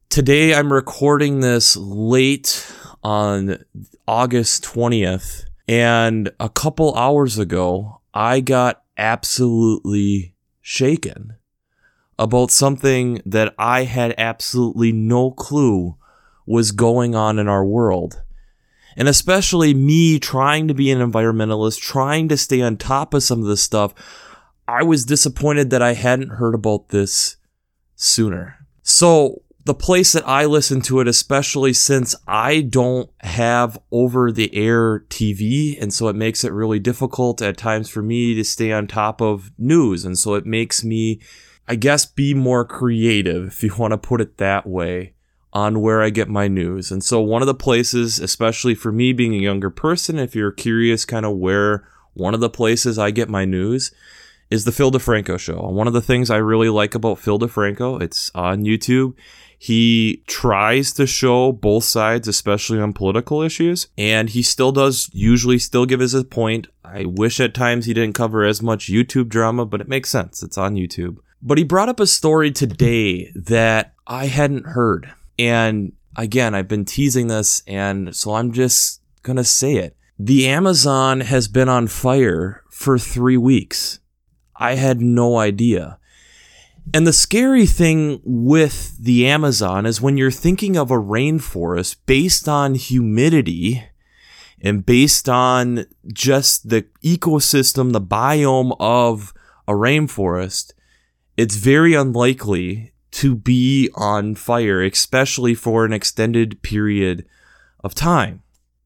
Today 0.08 0.54
I'm 0.54 0.72
recording 0.72 1.40
this 1.40 1.76
late 1.76 2.72
on 3.02 3.64
August 4.06 4.64
20th 4.64 5.44
and 5.66 6.30
a 6.38 6.48
couple 6.48 6.94
hours 6.94 7.38
ago, 7.38 8.00
I 8.12 8.40
got 8.40 8.82
absolutely 8.96 10.34
shaken 10.60 11.36
about 12.18 12.50
something 12.50 13.20
that 13.26 13.54
I 13.58 13.84
had 13.84 14.14
absolutely 14.18 14.92
no 14.92 15.30
clue 15.30 15.96
was 16.46 16.70
going 16.70 17.14
on 17.14 17.38
in 17.38 17.48
our 17.48 17.64
world. 17.64 18.22
And 18.96 19.08
especially 19.08 19.74
me 19.74 20.18
trying 20.18 20.68
to 20.68 20.74
be 20.74 20.90
an 20.90 20.98
environmentalist, 20.98 21.80
trying 21.80 22.28
to 22.28 22.36
stay 22.36 22.62
on 22.62 22.76
top 22.76 23.14
of 23.14 23.22
some 23.22 23.40
of 23.40 23.46
this 23.46 23.62
stuff, 23.62 23.94
I 24.66 24.82
was 24.82 25.04
disappointed 25.04 25.70
that 25.70 25.82
I 25.82 25.94
hadn't 25.94 26.30
heard 26.30 26.54
about 26.54 26.88
this 26.88 27.36
sooner. 27.96 28.56
So, 28.82 29.42
the 29.64 29.74
place 29.74 30.12
that 30.12 30.26
I 30.28 30.44
listen 30.44 30.82
to 30.82 31.00
it, 31.00 31.08
especially 31.08 31.72
since 31.72 32.14
I 32.28 32.60
don't 32.60 33.10
have 33.20 33.78
over 33.90 34.30
the 34.30 34.54
air 34.54 35.00
TV. 35.08 35.80
And 35.80 35.92
so 35.92 36.08
it 36.08 36.16
makes 36.16 36.44
it 36.44 36.52
really 36.52 36.78
difficult 36.78 37.40
at 37.40 37.56
times 37.56 37.88
for 37.88 38.02
me 38.02 38.34
to 38.34 38.44
stay 38.44 38.72
on 38.72 38.86
top 38.86 39.22
of 39.22 39.52
news. 39.56 40.04
And 40.04 40.18
so 40.18 40.34
it 40.34 40.44
makes 40.44 40.84
me, 40.84 41.20
I 41.66 41.76
guess, 41.76 42.04
be 42.04 42.34
more 42.34 42.66
creative, 42.66 43.48
if 43.48 43.62
you 43.62 43.74
want 43.74 43.92
to 43.92 43.98
put 43.98 44.20
it 44.20 44.36
that 44.36 44.66
way, 44.66 45.13
on 45.54 45.80
where 45.80 46.02
I 46.02 46.10
get 46.10 46.28
my 46.28 46.48
news. 46.48 46.90
And 46.90 47.02
so 47.02 47.20
one 47.20 47.42
of 47.42 47.46
the 47.46 47.54
places, 47.54 48.18
especially 48.18 48.74
for 48.74 48.90
me 48.90 49.12
being 49.12 49.34
a 49.34 49.38
younger 49.38 49.70
person, 49.70 50.18
if 50.18 50.34
you're 50.34 50.52
curious 50.52 51.04
kind 51.04 51.24
of 51.24 51.36
where 51.36 51.86
one 52.12 52.34
of 52.34 52.40
the 52.40 52.50
places 52.50 52.98
I 52.98 53.10
get 53.10 53.28
my 53.28 53.44
news, 53.44 53.92
is 54.50 54.64
the 54.64 54.72
Phil 54.72 54.90
DeFranco 54.90 55.38
show. 55.38 55.60
One 55.68 55.86
of 55.86 55.94
the 55.94 56.02
things 56.02 56.30
I 56.30 56.36
really 56.36 56.68
like 56.68 56.94
about 56.94 57.18
Phil 57.18 57.38
DeFranco, 57.38 58.02
it's 58.02 58.30
on 58.34 58.64
YouTube 58.64 59.14
he 59.64 60.22
tries 60.26 60.92
to 60.92 61.06
show 61.06 61.50
both 61.50 61.84
sides, 61.84 62.28
especially 62.28 62.78
on 62.80 62.92
political 62.92 63.40
issues, 63.40 63.88
and 63.96 64.28
he 64.28 64.42
still 64.42 64.72
does 64.72 65.08
usually 65.14 65.58
still 65.58 65.86
give 65.86 66.00
his 66.00 66.22
point. 66.24 66.66
I 66.84 67.06
wish 67.06 67.40
at 67.40 67.54
times 67.54 67.86
he 67.86 67.94
didn't 67.94 68.14
cover 68.14 68.44
as 68.44 68.60
much 68.60 68.92
YouTube 68.92 69.30
drama, 69.30 69.64
but 69.64 69.80
it 69.80 69.88
makes 69.88 70.10
sense. 70.10 70.42
It's 70.42 70.58
on 70.58 70.74
YouTube. 70.74 71.16
But 71.40 71.56
he 71.56 71.64
brought 71.64 71.88
up 71.88 71.98
a 71.98 72.06
story 72.06 72.52
today 72.52 73.32
that 73.34 73.94
I 74.06 74.26
hadn't 74.26 74.66
heard. 74.66 75.14
And 75.38 75.92
again, 76.16 76.54
I've 76.54 76.68
been 76.68 76.84
teasing 76.84 77.26
this, 77.26 77.62
and 77.66 78.14
so 78.14 78.34
I'm 78.34 78.52
just 78.52 79.00
going 79.22 79.36
to 79.36 79.44
say 79.44 79.74
it. 79.74 79.96
The 80.18 80.48
Amazon 80.48 81.20
has 81.20 81.48
been 81.48 81.68
on 81.68 81.88
fire 81.88 82.62
for 82.70 82.98
three 82.98 83.36
weeks. 83.36 84.00
I 84.56 84.76
had 84.76 85.00
no 85.00 85.38
idea. 85.38 85.98
And 86.92 87.06
the 87.06 87.12
scary 87.12 87.66
thing 87.66 88.20
with 88.24 88.96
the 88.98 89.26
Amazon 89.26 89.86
is 89.86 90.00
when 90.00 90.16
you're 90.16 90.30
thinking 90.30 90.76
of 90.76 90.90
a 90.90 91.00
rainforest 91.00 91.96
based 92.06 92.48
on 92.48 92.74
humidity 92.74 93.84
and 94.60 94.84
based 94.84 95.28
on 95.28 95.86
just 96.12 96.68
the 96.68 96.82
ecosystem, 97.02 97.92
the 97.92 98.00
biome 98.00 98.76
of 98.78 99.32
a 99.66 99.72
rainforest, 99.72 100.72
it's 101.36 101.56
very 101.56 101.94
unlikely 101.94 102.92
to 103.14 103.36
be 103.36 103.88
on 103.94 104.34
fire, 104.34 104.82
especially 104.82 105.54
for 105.54 105.84
an 105.84 105.92
extended 105.92 106.60
period 106.62 107.24
of 107.84 107.94
time. 107.94 108.42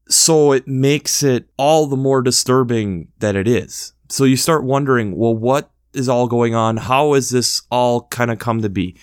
So 0.07 0.51
it 0.51 0.67
makes 0.67 1.23
it 1.23 1.49
all 1.57 1.87
the 1.87 1.97
more 1.97 2.21
disturbing 2.21 3.07
that 3.17 3.35
it 3.35 3.47
is. 3.47 3.93
So 4.07 4.25
you 4.25 4.37
start 4.37 4.63
wondering, 4.63 5.15
well, 5.15 5.35
what 5.35 5.71
is 5.93 6.07
all 6.07 6.27
going 6.27 6.53
on? 6.53 6.77
How 6.77 7.13
has 7.13 7.31
this 7.31 7.63
all 7.71 8.03
kind 8.09 8.29
of 8.29 8.37
come 8.37 8.61
to 8.61 8.69
be? 8.69 8.95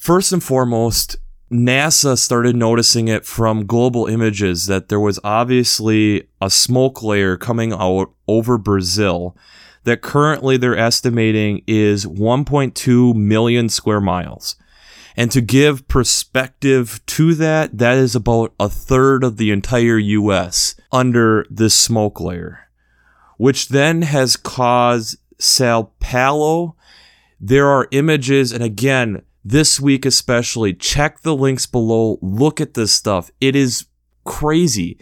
First 0.00 0.32
and 0.32 0.42
foremost, 0.42 1.16
NASA 1.52 2.18
started 2.18 2.56
noticing 2.56 3.06
it 3.06 3.24
from 3.24 3.66
global 3.66 4.06
images 4.06 4.66
that 4.66 4.88
there 4.88 5.00
was 5.00 5.20
obviously 5.22 6.28
a 6.40 6.50
smoke 6.50 7.04
layer 7.04 7.36
coming 7.36 7.72
out 7.72 8.12
over 8.26 8.58
Brazil 8.58 9.36
that 9.84 10.02
currently 10.02 10.56
they're 10.56 10.76
estimating 10.76 11.62
is 11.66 12.06
1.2 12.06 13.14
million 13.14 13.68
square 13.68 14.00
miles. 14.00 14.56
And 15.16 15.30
to 15.32 15.40
give 15.40 15.88
perspective 15.88 17.00
to 17.06 17.34
that, 17.34 17.78
that 17.78 17.98
is 17.98 18.14
about 18.14 18.54
a 18.60 18.68
third 18.68 19.24
of 19.24 19.36
the 19.36 19.50
entire 19.50 19.98
US 19.98 20.74
under 20.92 21.44
this 21.50 21.74
smoke 21.74 22.20
layer, 22.20 22.68
which 23.36 23.68
then 23.68 24.02
has 24.02 24.36
caused 24.36 25.18
Sao 25.38 25.90
Paulo. 26.00 26.76
There 27.40 27.68
are 27.68 27.88
images, 27.90 28.52
and 28.52 28.62
again, 28.62 29.22
this 29.44 29.80
week 29.80 30.04
especially, 30.04 30.74
check 30.74 31.20
the 31.20 31.34
links 31.34 31.66
below. 31.66 32.18
Look 32.20 32.60
at 32.60 32.74
this 32.74 32.92
stuff. 32.92 33.30
It 33.40 33.56
is 33.56 33.86
crazy. 34.24 34.98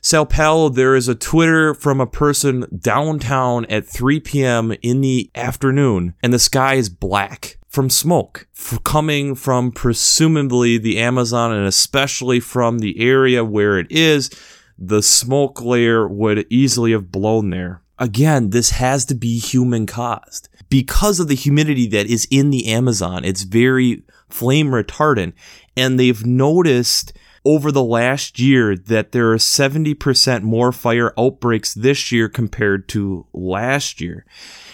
Sao 0.00 0.24
Paulo, 0.24 0.68
there 0.68 0.96
is 0.96 1.08
a 1.08 1.14
Twitter 1.14 1.74
from 1.74 2.00
a 2.00 2.06
person 2.06 2.66
downtown 2.78 3.66
at 3.66 3.86
3 3.86 4.20
p.m. 4.20 4.72
in 4.82 5.00
the 5.00 5.30
afternoon, 5.34 6.14
and 6.22 6.32
the 6.32 6.38
sky 6.38 6.74
is 6.74 6.88
black 6.88 7.58
from 7.68 7.90
smoke 7.90 8.48
coming 8.82 9.34
from 9.34 9.70
presumably 9.70 10.78
the 10.78 10.98
Amazon 10.98 11.52
and 11.52 11.66
especially 11.66 12.40
from 12.40 12.78
the 12.78 13.00
area 13.00 13.44
where 13.44 13.78
it 13.78 13.86
is. 13.90 14.30
The 14.76 15.02
smoke 15.02 15.60
layer 15.60 16.08
would 16.08 16.46
easily 16.50 16.92
have 16.92 17.12
blown 17.12 17.50
there 17.50 17.82
again, 18.00 18.50
this 18.50 18.70
has 18.70 19.04
to 19.04 19.14
be 19.14 19.38
human 19.38 19.86
caused. 19.86 20.48
Because 20.68 21.20
of 21.20 21.28
the 21.28 21.36
humidity 21.36 21.86
that 21.88 22.06
is 22.06 22.26
in 22.30 22.50
the 22.50 22.66
Amazon, 22.68 23.24
it's 23.24 23.42
very 23.42 24.02
flame 24.28 24.68
retardant. 24.68 25.34
And 25.76 26.00
they've 26.00 26.24
noticed 26.24 27.12
over 27.44 27.72
the 27.72 27.84
last 27.84 28.38
year 28.38 28.76
that 28.76 29.12
there 29.12 29.32
are 29.32 29.36
70% 29.36 30.42
more 30.42 30.72
fire 30.72 31.12
outbreaks 31.18 31.74
this 31.74 32.12
year 32.12 32.28
compared 32.28 32.88
to 32.90 33.26
last 33.32 34.00
year. 34.00 34.26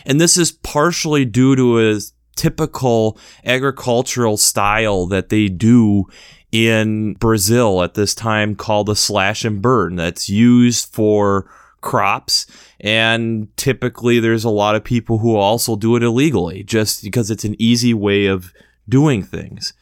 And 0.04 0.20
this 0.20 0.36
is 0.36 0.52
partially 0.52 1.24
due 1.24 1.54
to 1.56 1.80
a 1.80 2.00
typical 2.34 3.18
agricultural 3.44 4.36
style 4.36 5.06
that 5.06 5.28
they 5.28 5.48
do 5.48 6.04
in 6.52 7.14
Brazil 7.14 7.82
at 7.82 7.94
this 7.94 8.14
time 8.14 8.54
called 8.54 8.86
the 8.86 8.96
slash 8.96 9.44
and 9.44 9.60
burn 9.60 9.96
that's 9.96 10.28
used 10.28 10.92
for 10.92 11.50
crops. 11.80 12.46
And 12.80 13.54
typically, 13.56 14.20
there's 14.20 14.44
a 14.44 14.50
lot 14.50 14.74
of 14.74 14.84
people 14.84 15.18
who 15.18 15.36
also 15.36 15.76
do 15.76 15.96
it 15.96 16.02
illegally 16.02 16.62
just 16.62 17.02
because 17.02 17.30
it's 17.30 17.44
an 17.44 17.56
easy 17.58 17.94
way 17.94 18.26
of 18.26 18.52
doing 18.88 19.22
things. 19.22 19.72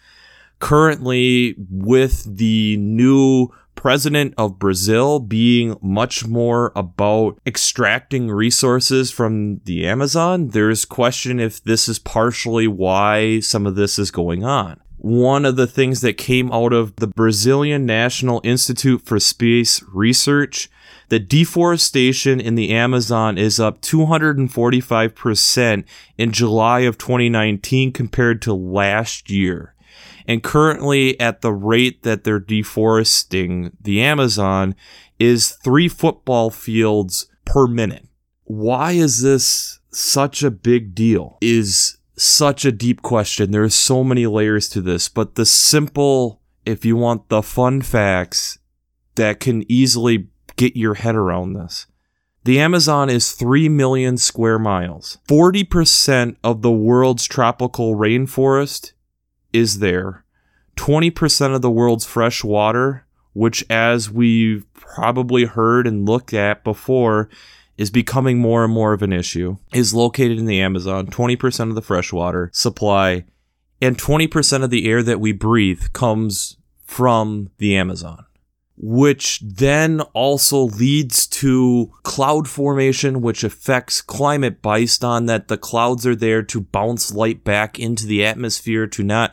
Currently, 0.65 1.57
with 1.59 2.39
the 2.39 2.79
new 2.79 3.49
president 3.75 4.33
of 4.39 4.59
Brazil 4.59 5.21
being 5.21 5.77
much 5.83 6.27
more 6.27 6.73
about 6.75 7.39
extracting 7.45 8.31
resources 8.31 9.11
from 9.11 9.59
the 9.65 9.87
Amazon, 9.87 10.49
there's 10.49 10.87
question 10.87 11.39
if 11.39 11.63
this 11.63 11.87
is 11.87 11.99
partially 11.99 12.67
why 12.67 13.41
some 13.41 13.67
of 13.67 13.75
this 13.75 13.99
is 13.99 14.11
going 14.11 14.43
on 14.43 14.81
one 14.97 15.45
of 15.45 15.57
the 15.57 15.67
things 15.67 16.01
that 16.01 16.17
came 16.17 16.51
out 16.51 16.73
of 16.73 16.97
the 16.97 17.07
Brazilian 17.07 17.85
National 17.85 18.41
Institute 18.43 19.03
for 19.03 19.21
Space 19.21 19.83
Research 19.93 20.71
the 21.09 21.19
deforestation 21.19 22.41
in 22.41 22.55
the 22.55 22.71
Amazon 22.71 23.37
is 23.37 23.61
up 23.61 23.83
245% 23.83 25.85
in 26.17 26.33
July 26.33 26.81
of 26.81 26.97
2019 26.99 27.93
compared 27.93 28.41
to 28.43 28.53
last 28.55 29.31
year. 29.31 29.74
And 30.27 30.43
currently, 30.43 31.19
at 31.21 31.43
the 31.43 31.53
rate 31.53 32.03
that 32.03 32.25
they're 32.25 32.41
deforesting 32.41 33.77
the 33.81 34.01
Amazon, 34.01 34.75
is 35.19 35.51
three 35.51 35.89
football 35.89 36.51
fields 36.51 37.27
per 37.45 37.67
minute. 37.67 38.07
Why 38.45 38.93
is 38.93 39.23
this 39.23 39.81
such 39.91 40.43
a 40.43 40.51
big 40.51 40.95
deal? 40.95 41.39
Is 41.41 41.99
such 42.17 42.65
a 42.65 42.73
deep 42.73 43.03
question. 43.03 43.51
There's 43.51 43.75
so 43.75 44.05
many 44.05 44.27
layers 44.27 44.69
to 44.71 44.81
this, 44.81 45.09
but 45.09 45.35
the 45.35 45.47
simple, 45.47 46.41
if 46.65 46.85
you 46.85 46.97
want 46.97 47.29
the 47.29 47.43
fun 47.43 47.83
facts 47.83 48.59
that 49.17 49.41
can 49.41 49.71
easily 49.71 50.29
get 50.57 50.77
your 50.77 50.95
head 50.95 51.15
around 51.15 51.55
this. 51.55 51.87
The 52.45 52.61
Amazon 52.61 53.09
is 53.09 53.33
3 53.33 53.69
million 53.71 54.19
square 54.19 54.59
miles. 54.59 55.19
40% 55.27 56.37
of 56.45 56.63
the 56.63 56.71
world's 56.71 57.27
tropical 57.27 57.95
rainforest 57.95 58.93
is 59.55 59.79
there. 59.79 60.25
20% 60.77 61.55
of 61.55 61.63
the 61.63 61.71
world's 61.71 62.05
fresh 62.05 62.43
water, 62.45 63.07
which, 63.33 63.65
as 63.71 64.11
we've 64.11 64.67
probably 64.75 65.45
heard 65.45 65.87
and 65.87 66.07
looked 66.07 66.35
at 66.35 66.65
before, 66.65 67.29
is 67.79 67.91
becoming 67.91 68.39
more 68.39 68.65
and 68.65 68.73
more 68.73 68.93
of 68.93 69.03
an 69.03 69.13
issue, 69.13 69.57
is 69.73 69.95
located 69.95 70.39
in 70.39 70.47
the 70.47 70.61
Amazon. 70.61 71.07
20% 71.07 71.69
of 71.69 71.75
the 71.75 71.83
freshwater 71.83 72.51
supply 72.53 73.25
and 73.81 73.99
20% 73.99 74.63
of 74.63 74.71
the 74.71 74.89
air 74.89 75.03
that 75.03 75.21
we 75.21 75.33
breathe 75.33 75.93
comes 75.93 76.57
from 76.85 77.51
the 77.59 77.77
Amazon. 77.77 78.25
Which 78.77 79.41
then 79.41 80.01
also 80.15 80.63
leads 80.63 81.29
to 81.29 81.93
cloud 82.03 82.49
formation, 82.49 83.21
which 83.23 83.45
affects 83.45 84.01
climate 84.01 84.63
based 84.63 85.05
on 85.05 85.27
that 85.27 85.47
the 85.47 85.57
clouds 85.57 86.05
are 86.07 86.17
there 86.17 86.43
to 86.43 86.61
bounce 86.61 87.15
light 87.15 87.45
back 87.45 87.79
into 87.79 88.05
the 88.07 88.25
atmosphere 88.25 88.89
to 88.89 89.05
not 89.05 89.33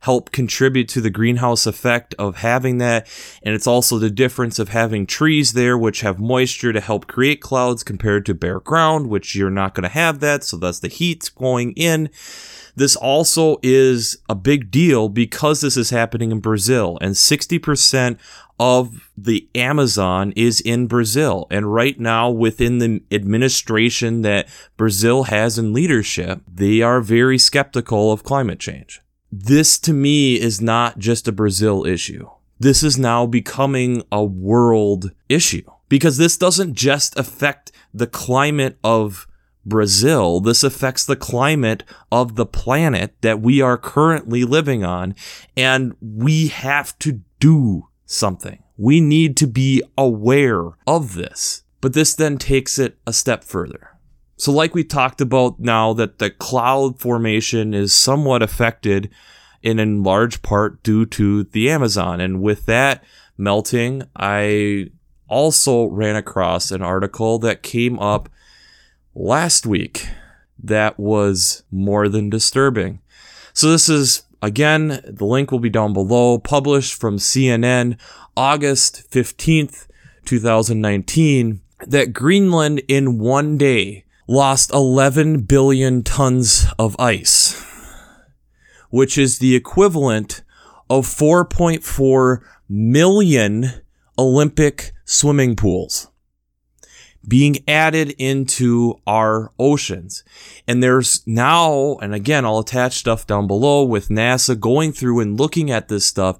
help 0.00 0.32
contribute 0.32 0.88
to 0.88 1.00
the 1.00 1.10
greenhouse 1.10 1.66
effect 1.66 2.14
of 2.18 2.38
having 2.38 2.78
that. 2.78 3.06
And 3.42 3.54
it's 3.54 3.66
also 3.66 3.98
the 3.98 4.10
difference 4.10 4.58
of 4.58 4.70
having 4.70 5.06
trees 5.06 5.52
there, 5.52 5.76
which 5.76 6.00
have 6.00 6.18
moisture 6.18 6.72
to 6.72 6.80
help 6.80 7.06
create 7.06 7.40
clouds 7.40 7.84
compared 7.84 8.26
to 8.26 8.34
bare 8.34 8.60
ground, 8.60 9.08
which 9.08 9.34
you're 9.36 9.50
not 9.50 9.74
going 9.74 9.84
to 9.84 9.90
have 9.90 10.20
that. 10.20 10.42
So 10.42 10.56
that's 10.56 10.80
the 10.80 10.88
heat 10.88 11.30
going 11.36 11.72
in. 11.72 12.10
This 12.76 12.96
also 12.96 13.58
is 13.62 14.18
a 14.28 14.34
big 14.34 14.70
deal 14.70 15.08
because 15.08 15.60
this 15.60 15.76
is 15.76 15.90
happening 15.90 16.30
in 16.30 16.40
Brazil, 16.40 16.96
and 17.00 17.14
60% 17.14 18.18
of 18.60 19.10
the 19.16 19.48
Amazon 19.56 20.32
is 20.36 20.60
in 20.60 20.86
Brazil. 20.86 21.48
And 21.50 21.74
right 21.74 21.98
now, 21.98 22.30
within 22.30 22.78
the 22.78 23.02
administration 23.10 24.22
that 24.22 24.48
Brazil 24.76 25.24
has 25.24 25.58
in 25.58 25.72
leadership, 25.72 26.42
they 26.46 26.80
are 26.80 27.00
very 27.00 27.38
skeptical 27.38 28.12
of 28.12 28.22
climate 28.22 28.60
change 28.60 29.00
this 29.32 29.78
to 29.80 29.92
me 29.92 30.40
is 30.40 30.60
not 30.60 30.98
just 30.98 31.28
a 31.28 31.32
Brazil 31.32 31.86
issue. 31.86 32.28
This 32.58 32.82
is 32.82 32.98
now 32.98 33.26
becoming 33.26 34.02
a 34.10 34.24
world 34.24 35.12
issue 35.28 35.62
because 35.88 36.16
this 36.16 36.36
doesn't 36.36 36.74
just 36.74 37.16
affect 37.18 37.72
the 37.94 38.06
climate 38.06 38.78
of 38.82 39.26
Brazil. 39.64 40.40
This 40.40 40.64
affects 40.64 41.06
the 41.06 41.16
climate 41.16 41.84
of 42.10 42.36
the 42.36 42.46
planet 42.46 43.14
that 43.20 43.40
we 43.40 43.60
are 43.60 43.78
currently 43.78 44.44
living 44.44 44.84
on. 44.84 45.14
And 45.56 45.94
we 46.00 46.48
have 46.48 46.98
to 47.00 47.20
do 47.38 47.88
something. 48.10 48.62
We 48.76 49.00
need 49.00 49.36
to 49.38 49.46
be 49.46 49.82
aware 49.96 50.70
of 50.86 51.14
this. 51.14 51.62
But 51.80 51.94
this 51.94 52.14
then 52.14 52.36
takes 52.36 52.78
it 52.78 52.98
a 53.06 53.12
step 53.12 53.44
further. 53.44 53.96
So, 54.36 54.52
like 54.52 54.74
we 54.74 54.84
talked 54.84 55.20
about 55.20 55.60
now, 55.60 55.92
that 55.94 56.18
the 56.18 56.30
cloud 56.30 56.98
formation 56.98 57.74
is 57.74 57.92
somewhat 57.92 58.42
affected 58.42 59.10
in, 59.62 59.78
in 59.78 60.02
large 60.02 60.42
part 60.42 60.82
due 60.82 61.06
to 61.06 61.44
the 61.44 61.70
Amazon. 61.70 62.20
And 62.20 62.42
with 62.42 62.66
that 62.66 63.04
melting, 63.36 64.02
I 64.16 64.90
also 65.28 65.86
ran 65.86 66.16
across 66.16 66.70
an 66.70 66.82
article 66.82 67.38
that 67.40 67.62
came 67.62 67.98
up 67.98 68.28
last 69.14 69.66
week 69.66 70.08
that 70.62 70.98
was 70.98 71.62
more 71.70 72.08
than 72.08 72.30
disturbing. 72.30 73.00
So, 73.52 73.70
this 73.70 73.88
is 73.88 74.22
again, 74.42 75.00
the 75.06 75.24
link 75.24 75.50
will 75.50 75.58
be 75.58 75.70
down 75.70 75.92
below, 75.92 76.38
published 76.38 76.94
from 76.94 77.18
CNN 77.18 77.98
August 78.36 79.10
15th, 79.10 79.86
2019, 80.24 81.60
that 81.86 82.12
Greenland 82.12 82.82
in 82.88 83.18
one 83.18 83.56
day 83.56 84.04
lost 84.26 84.72
11 84.72 85.42
billion 85.42 86.02
tons 86.02 86.66
of 86.78 86.94
ice, 86.98 87.64
which 88.90 89.18
is 89.18 89.38
the 89.38 89.54
equivalent 89.56 90.42
of 90.88 91.06
4.4 91.06 92.40
million 92.68 93.72
Olympic 94.18 94.92
swimming 95.04 95.56
pools 95.56 96.09
being 97.26 97.58
added 97.68 98.14
into 98.18 99.00
our 99.06 99.52
oceans. 99.58 100.24
And 100.66 100.82
there's 100.82 101.26
now, 101.26 101.96
and 102.00 102.14
again, 102.14 102.44
I'll 102.44 102.60
attach 102.60 102.94
stuff 102.94 103.26
down 103.26 103.46
below 103.46 103.84
with 103.84 104.08
NASA 104.08 104.58
going 104.58 104.92
through 104.92 105.20
and 105.20 105.38
looking 105.38 105.70
at 105.70 105.88
this 105.88 106.06
stuff 106.06 106.38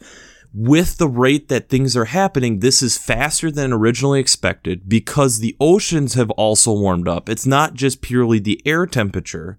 with 0.53 0.99
the 0.99 1.09
rate 1.09 1.49
that 1.49 1.69
things 1.69 1.97
are 1.97 2.07
happening, 2.07 2.59
this 2.59 2.83
is 2.83 2.99
faster 2.99 3.51
than 3.51 3.73
originally 3.73 4.19
expected 4.19 4.89
because 4.89 5.39
the 5.39 5.57
oceans 5.61 6.15
have 6.15 6.31
also 6.33 6.73
warmed 6.73 7.07
up. 7.07 7.29
It's 7.29 7.47
not 7.47 7.75
just 7.75 8.01
purely 8.01 8.41
the 8.41 8.61
air 8.67 8.87
temperature, 8.87 9.59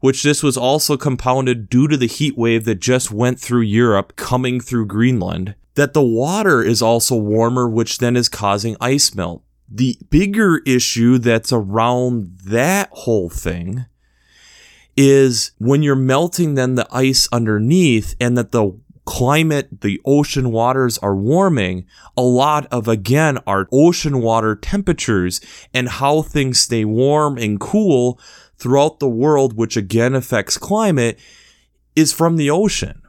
which 0.00 0.22
this 0.22 0.42
was 0.42 0.56
also 0.56 0.96
compounded 0.96 1.68
due 1.68 1.88
to 1.88 1.96
the 1.96 2.06
heat 2.06 2.38
wave 2.38 2.64
that 2.64 2.80
just 2.80 3.10
went 3.10 3.38
through 3.38 3.62
Europe 3.62 4.16
coming 4.16 4.60
through 4.60 4.86
Greenland, 4.86 5.54
that 5.74 5.92
the 5.92 6.02
water 6.02 6.62
is 6.62 6.80
also 6.80 7.16
warmer, 7.16 7.68
which 7.68 7.98
then 7.98 8.16
is 8.16 8.28
causing 8.28 8.76
ice 8.80 9.14
melt. 9.14 9.42
The 9.70 9.98
bigger 10.10 10.58
issue 10.66 11.18
that's 11.18 11.52
around 11.52 12.38
that 12.46 12.88
whole 12.90 13.30
thing 13.30 13.86
is 14.96 15.52
when 15.58 15.82
you're 15.82 15.94
melting 15.94 16.56
then 16.56 16.74
the 16.74 16.88
ice 16.90 17.28
underneath 17.30 18.14
and 18.20 18.36
that 18.36 18.50
the 18.50 18.76
climate, 19.04 19.80
the 19.80 20.00
ocean 20.04 20.50
waters 20.50 20.98
are 20.98 21.14
warming, 21.14 21.86
a 22.16 22.22
lot 22.22 22.66
of, 22.66 22.86
again, 22.88 23.38
our 23.46 23.68
ocean 23.72 24.20
water 24.20 24.54
temperatures 24.54 25.40
and 25.72 25.88
how 25.88 26.22
things 26.22 26.60
stay 26.60 26.84
warm 26.84 27.38
and 27.38 27.60
cool 27.60 28.20
throughout 28.56 28.98
the 28.98 29.08
world, 29.08 29.56
which 29.56 29.76
again 29.76 30.14
affects 30.14 30.58
climate, 30.58 31.18
is 31.96 32.12
from 32.12 32.36
the 32.36 32.50
ocean. 32.50 33.02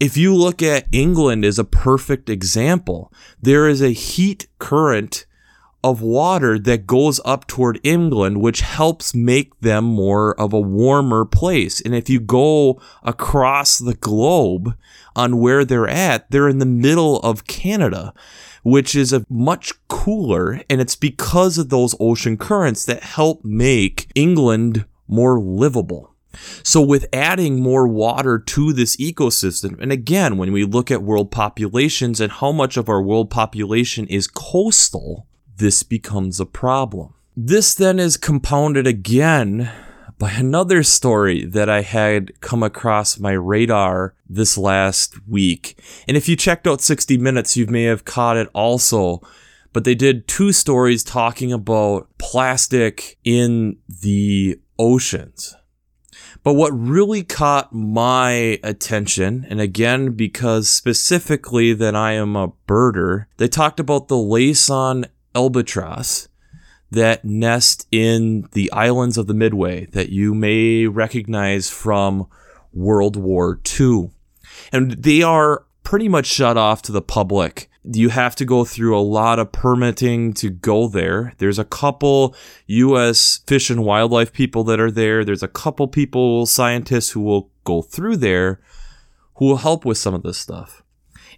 If 0.00 0.16
you 0.16 0.34
look 0.34 0.62
at 0.62 0.88
England 0.90 1.44
as 1.44 1.58
a 1.58 1.64
perfect 1.64 2.28
example, 2.28 3.12
there 3.40 3.68
is 3.68 3.82
a 3.82 3.90
heat 3.90 4.48
current 4.58 5.25
of 5.86 6.02
water 6.02 6.58
that 6.58 6.84
goes 6.84 7.20
up 7.24 7.46
toward 7.46 7.78
England, 7.84 8.40
which 8.40 8.60
helps 8.60 9.14
make 9.14 9.60
them 9.60 9.84
more 9.84 10.38
of 10.38 10.52
a 10.52 10.60
warmer 10.60 11.24
place. 11.24 11.80
And 11.80 11.94
if 11.94 12.10
you 12.10 12.18
go 12.18 12.80
across 13.04 13.78
the 13.78 13.94
globe 13.94 14.76
on 15.14 15.38
where 15.38 15.64
they're 15.64 15.88
at, 15.88 16.28
they're 16.28 16.48
in 16.48 16.58
the 16.58 16.66
middle 16.66 17.20
of 17.20 17.46
Canada, 17.46 18.12
which 18.64 18.96
is 18.96 19.12
a 19.12 19.24
much 19.30 19.72
cooler. 19.86 20.60
And 20.68 20.80
it's 20.80 20.96
because 20.96 21.56
of 21.56 21.68
those 21.68 21.94
ocean 22.00 22.36
currents 22.36 22.84
that 22.86 23.04
help 23.04 23.44
make 23.44 24.08
England 24.16 24.86
more 25.06 25.38
livable. 25.38 26.16
So, 26.64 26.82
with 26.82 27.06
adding 27.14 27.60
more 27.60 27.86
water 27.86 28.38
to 28.38 28.72
this 28.72 28.96
ecosystem, 28.96 29.80
and 29.80 29.90
again, 29.90 30.36
when 30.36 30.52
we 30.52 30.64
look 30.64 30.90
at 30.90 31.02
world 31.02 31.30
populations 31.30 32.20
and 32.20 32.30
how 32.30 32.52
much 32.52 32.76
of 32.76 32.90
our 32.90 33.00
world 33.00 33.30
population 33.30 34.06
is 34.08 34.26
coastal, 34.26 35.26
this 35.56 35.82
becomes 35.82 36.40
a 36.40 36.46
problem. 36.46 37.14
This 37.36 37.74
then 37.74 37.98
is 37.98 38.16
compounded 38.16 38.86
again 38.86 39.70
by 40.18 40.30
another 40.30 40.82
story 40.82 41.44
that 41.44 41.68
I 41.68 41.82
had 41.82 42.40
come 42.40 42.62
across 42.62 43.18
my 43.18 43.32
radar 43.32 44.14
this 44.28 44.56
last 44.56 45.28
week. 45.28 45.78
And 46.08 46.16
if 46.16 46.28
you 46.28 46.36
checked 46.36 46.66
out 46.66 46.80
60 46.80 47.18
Minutes, 47.18 47.56
you 47.56 47.66
may 47.66 47.84
have 47.84 48.04
caught 48.06 48.38
it 48.38 48.48
also. 48.54 49.20
but 49.76 49.84
they 49.84 49.94
did 49.94 50.26
two 50.26 50.52
stories 50.52 51.04
talking 51.04 51.52
about 51.52 52.08
plastic 52.16 53.18
in 53.24 53.76
the 53.86 54.58
oceans. 54.78 55.54
But 56.42 56.54
what 56.54 56.70
really 56.70 57.22
caught 57.22 57.74
my 57.74 58.58
attention, 58.64 59.46
and 59.50 59.60
again, 59.60 60.12
because 60.12 60.70
specifically 60.70 61.74
that 61.74 61.94
I 61.94 62.12
am 62.12 62.36
a 62.36 62.52
birder, 62.66 63.26
they 63.36 63.48
talked 63.48 63.78
about 63.78 64.08
the 64.08 64.14
Laysan 64.14 65.04
albatross 65.36 66.28
that 66.90 67.24
nest 67.24 67.86
in 67.92 68.48
the 68.52 68.72
islands 68.72 69.18
of 69.18 69.26
the 69.26 69.34
Midway 69.34 69.86
that 69.86 70.08
you 70.08 70.34
may 70.34 70.86
recognize 70.86 71.70
from 71.70 72.26
World 72.72 73.16
War 73.16 73.60
II. 73.78 74.10
And 74.72 74.92
they 74.92 75.22
are 75.22 75.66
pretty 75.82 76.08
much 76.08 76.26
shut 76.26 76.56
off 76.56 76.82
to 76.82 76.92
the 76.92 77.02
public 77.02 77.68
you 77.92 78.08
have 78.08 78.34
to 78.36 78.44
go 78.44 78.64
through 78.64 78.98
a 78.98 79.00
lot 79.00 79.38
of 79.38 79.52
permitting 79.52 80.32
to 80.34 80.50
go 80.50 80.88
there. 80.88 81.34
There's 81.38 81.58
a 81.58 81.64
couple 81.64 82.34
US 82.66 83.40
fish 83.46 83.70
and 83.70 83.84
wildlife 83.84 84.32
people 84.32 84.64
that 84.64 84.80
are 84.80 84.90
there. 84.90 85.24
There's 85.24 85.42
a 85.42 85.48
couple 85.48 85.86
people, 85.86 86.46
scientists 86.46 87.10
who 87.10 87.20
will 87.20 87.50
go 87.64 87.82
through 87.82 88.16
there 88.16 88.60
who 89.36 89.46
will 89.46 89.58
help 89.58 89.84
with 89.84 89.98
some 89.98 90.14
of 90.14 90.22
this 90.22 90.38
stuff. 90.38 90.82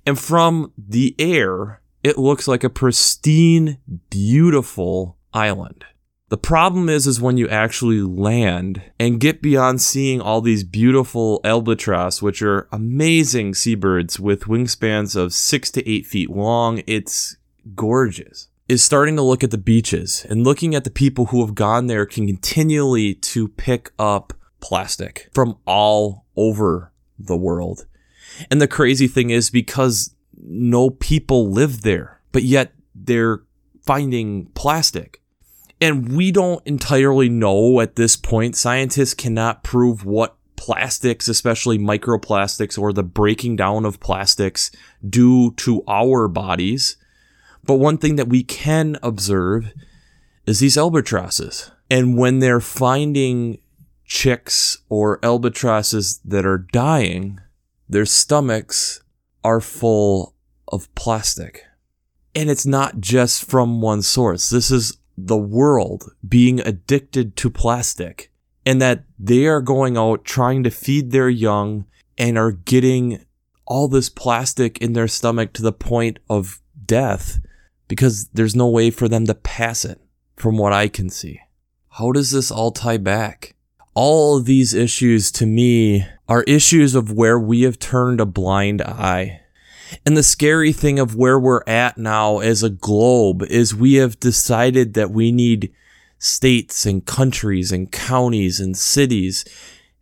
And 0.06 0.18
from 0.18 0.72
the 0.78 1.14
air, 1.18 1.80
it 2.02 2.18
looks 2.18 2.46
like 2.46 2.64
a 2.64 2.70
pristine, 2.70 3.78
beautiful 4.11 5.16
island. 5.32 5.84
The 6.30 6.37
problem 6.37 6.90
is, 6.90 7.06
is 7.06 7.22
when 7.22 7.38
you 7.38 7.48
actually 7.48 8.02
land 8.02 8.82
and 9.00 9.20
get 9.20 9.40
beyond 9.40 9.80
seeing 9.80 10.20
all 10.20 10.42
these 10.42 10.62
beautiful 10.62 11.40
albatross, 11.42 12.20
which 12.20 12.42
are 12.42 12.68
amazing 12.70 13.54
seabirds 13.54 14.20
with 14.20 14.44
wingspans 14.44 15.16
of 15.16 15.32
six 15.32 15.70
to 15.70 15.90
eight 15.90 16.06
feet 16.06 16.28
long. 16.28 16.82
It's 16.87 17.37
gorgeous. 17.74 18.48
Is 18.68 18.84
starting 18.84 19.16
to 19.16 19.22
look 19.22 19.42
at 19.42 19.50
the 19.50 19.56
beaches 19.56 20.26
and 20.28 20.44
looking 20.44 20.74
at 20.74 20.84
the 20.84 20.90
people 20.90 21.26
who 21.26 21.40
have 21.44 21.54
gone 21.54 21.87
there 21.87 22.04
can 22.04 22.26
continually 22.26 23.14
to 23.14 23.48
pick 23.48 23.90
up 23.98 24.34
plastic 24.61 25.30
from 25.32 25.56
all 25.66 26.26
over 26.37 26.92
the 27.18 27.37
world. 27.37 27.87
And 28.50 28.61
the 28.61 28.68
crazy 28.68 29.08
thing 29.08 29.30
is 29.30 29.48
because 29.48 30.14
no 30.42 30.90
people 30.90 31.51
live 31.51 31.83
there, 31.83 32.20
but 32.33 32.42
yet 32.42 32.72
they're 32.94 33.42
finding 33.83 34.46
plastic 34.55 35.22
and 35.81 36.12
we 36.12 36.33
don't 36.33 36.66
entirely 36.66 37.29
know 37.29 37.81
at 37.81 37.96
this 37.96 38.16
point. 38.16 38.57
Scientists 38.57 39.14
cannot 39.14 39.62
prove 39.62 40.05
what 40.05 40.37
plastics, 40.57 41.29
especially 41.29 41.79
microplastics 41.79 42.79
or 42.79 42.92
the 42.92 43.05
breaking 43.05 43.57
down 43.57 43.85
of 43.85 44.01
plastics, 44.01 44.70
do 45.09 45.53
to 45.53 45.83
our 45.87 46.27
bodies. 46.27 46.96
But 47.64 47.74
one 47.74 47.98
thing 47.98 48.16
that 48.16 48.29
we 48.29 48.42
can 48.42 48.96
observe 49.03 49.72
is 50.46 50.59
these 50.59 50.77
albatrosses. 50.77 51.70
And 51.90 52.18
when 52.18 52.40
they're 52.40 52.61
finding 52.61 53.59
chicks 54.05 54.79
or 54.88 55.24
albatrosses 55.24 56.18
that 56.24 56.44
are 56.44 56.59
dying, 56.59 57.40
their 57.88 58.07
stomachs 58.07 59.03
are 59.44 59.61
full 59.61 60.35
of 60.68 60.92
plastic. 60.94 61.64
And 62.35 62.51
it's 62.51 62.66
not 62.66 63.01
just 63.01 63.44
from 63.44 63.81
one 63.81 64.03
source. 64.03 64.51
This 64.51 64.70
is 64.70 64.98
the 65.16 65.37
world 65.37 66.12
being 66.27 66.61
addicted 66.61 67.37
to 67.37 67.51
plastic 67.51 68.31
and 68.64 68.81
that 68.81 69.05
they 69.18 69.46
are 69.46 69.61
going 69.61 69.96
out 69.96 70.24
trying 70.24 70.62
to 70.62 70.70
feed 70.70 71.11
their 71.11 71.29
young 71.29 71.87
and 72.16 72.38
are 72.38 72.53
getting 72.53 73.24
all 73.66 73.88
this 73.88 74.09
plastic 74.09 74.79
in 74.79 74.92
their 74.92 75.09
stomach 75.09 75.53
to 75.55 75.62
the 75.62 75.72
point 75.72 76.18
of 76.29 76.61
death 76.85 77.40
because 77.88 78.29
there's 78.29 78.55
no 78.55 78.68
way 78.68 78.90
for 78.90 79.09
them 79.09 79.27
to 79.27 79.35
pass 79.35 79.85
it 79.85 80.01
from 80.37 80.57
what 80.57 80.72
I 80.72 80.88
can 80.88 81.11
see. 81.11 81.40
How 81.88 82.12
does 82.12 82.31
this 82.31 82.51
all 82.51 82.70
tie 82.70 82.98
back? 82.98 83.55
All 83.94 84.40
these 84.40 84.74
issues 84.74 85.33
to 85.33 85.46
me 85.46 86.07
are 86.29 86.43
issues 86.43 86.95
of 86.95 87.12
where 87.12 87.38
we 87.38 87.62
have 87.62 87.79
turned 87.79 88.21
a 88.21 88.27
blind 88.27 88.83
eye 88.83 89.41
and 90.05 90.17
the 90.17 90.23
scary 90.23 90.73
thing 90.73 90.99
of 90.99 91.17
where 91.17 91.38
we're 91.38 91.62
at 91.67 91.99
now 91.99 92.38
as 92.38 92.62
a 92.62 92.71
globe 92.71 93.43
is 93.45 93.75
we 93.75 93.95
have 93.95 94.21
decided 94.21 94.95
that 94.95 95.11
we 95.11 95.33
need 95.33 95.73
states 96.19 96.85
and 96.85 97.05
countries 97.05 97.73
and 97.73 97.91
counties 97.91 98.61
and 98.61 98.77
cities. 98.77 99.45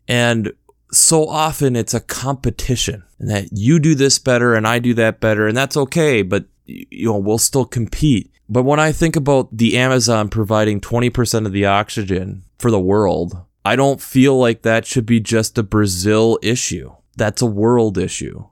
And 0.09 0.53
so 0.91 1.29
often 1.29 1.77
it's 1.77 1.95
a 1.95 2.01
competition 2.01 3.05
and 3.19 3.31
that 3.31 3.49
you 3.53 3.79
do 3.79 3.95
this 3.95 4.19
better 4.19 4.55
and 4.55 4.67
I 4.67 4.79
do 4.79 4.95
that 4.95 5.21
better. 5.21 5.47
And 5.47 5.57
that's 5.57 5.77
okay, 5.77 6.23
but 6.23 6.47
you 6.65 7.07
know, 7.07 7.19
we'll 7.19 7.39
still 7.39 7.65
compete. 7.65 8.33
But 8.49 8.63
when 8.63 8.81
I 8.81 8.93
think 8.93 9.17
about 9.17 9.57
the 9.57 9.77
Amazon 9.77 10.29
providing 10.29 10.81
20% 10.81 11.47
of 11.47 11.53
the 11.53 11.67
oxygen 11.67 12.45
for 12.59 12.71
the 12.71 12.81
world, 12.81 13.37
I 13.67 13.77
don't 13.77 14.01
feel 14.01 14.39
like 14.39 14.63
that 14.63 14.87
should 14.87 15.07
be 15.07 15.21
just 15.21 15.59
a 15.59 15.63
Brazil 15.63 16.39
issue. 16.43 16.95
That's 17.17 17.43
a 17.43 17.47
world 17.47 17.99
issue 17.99 18.45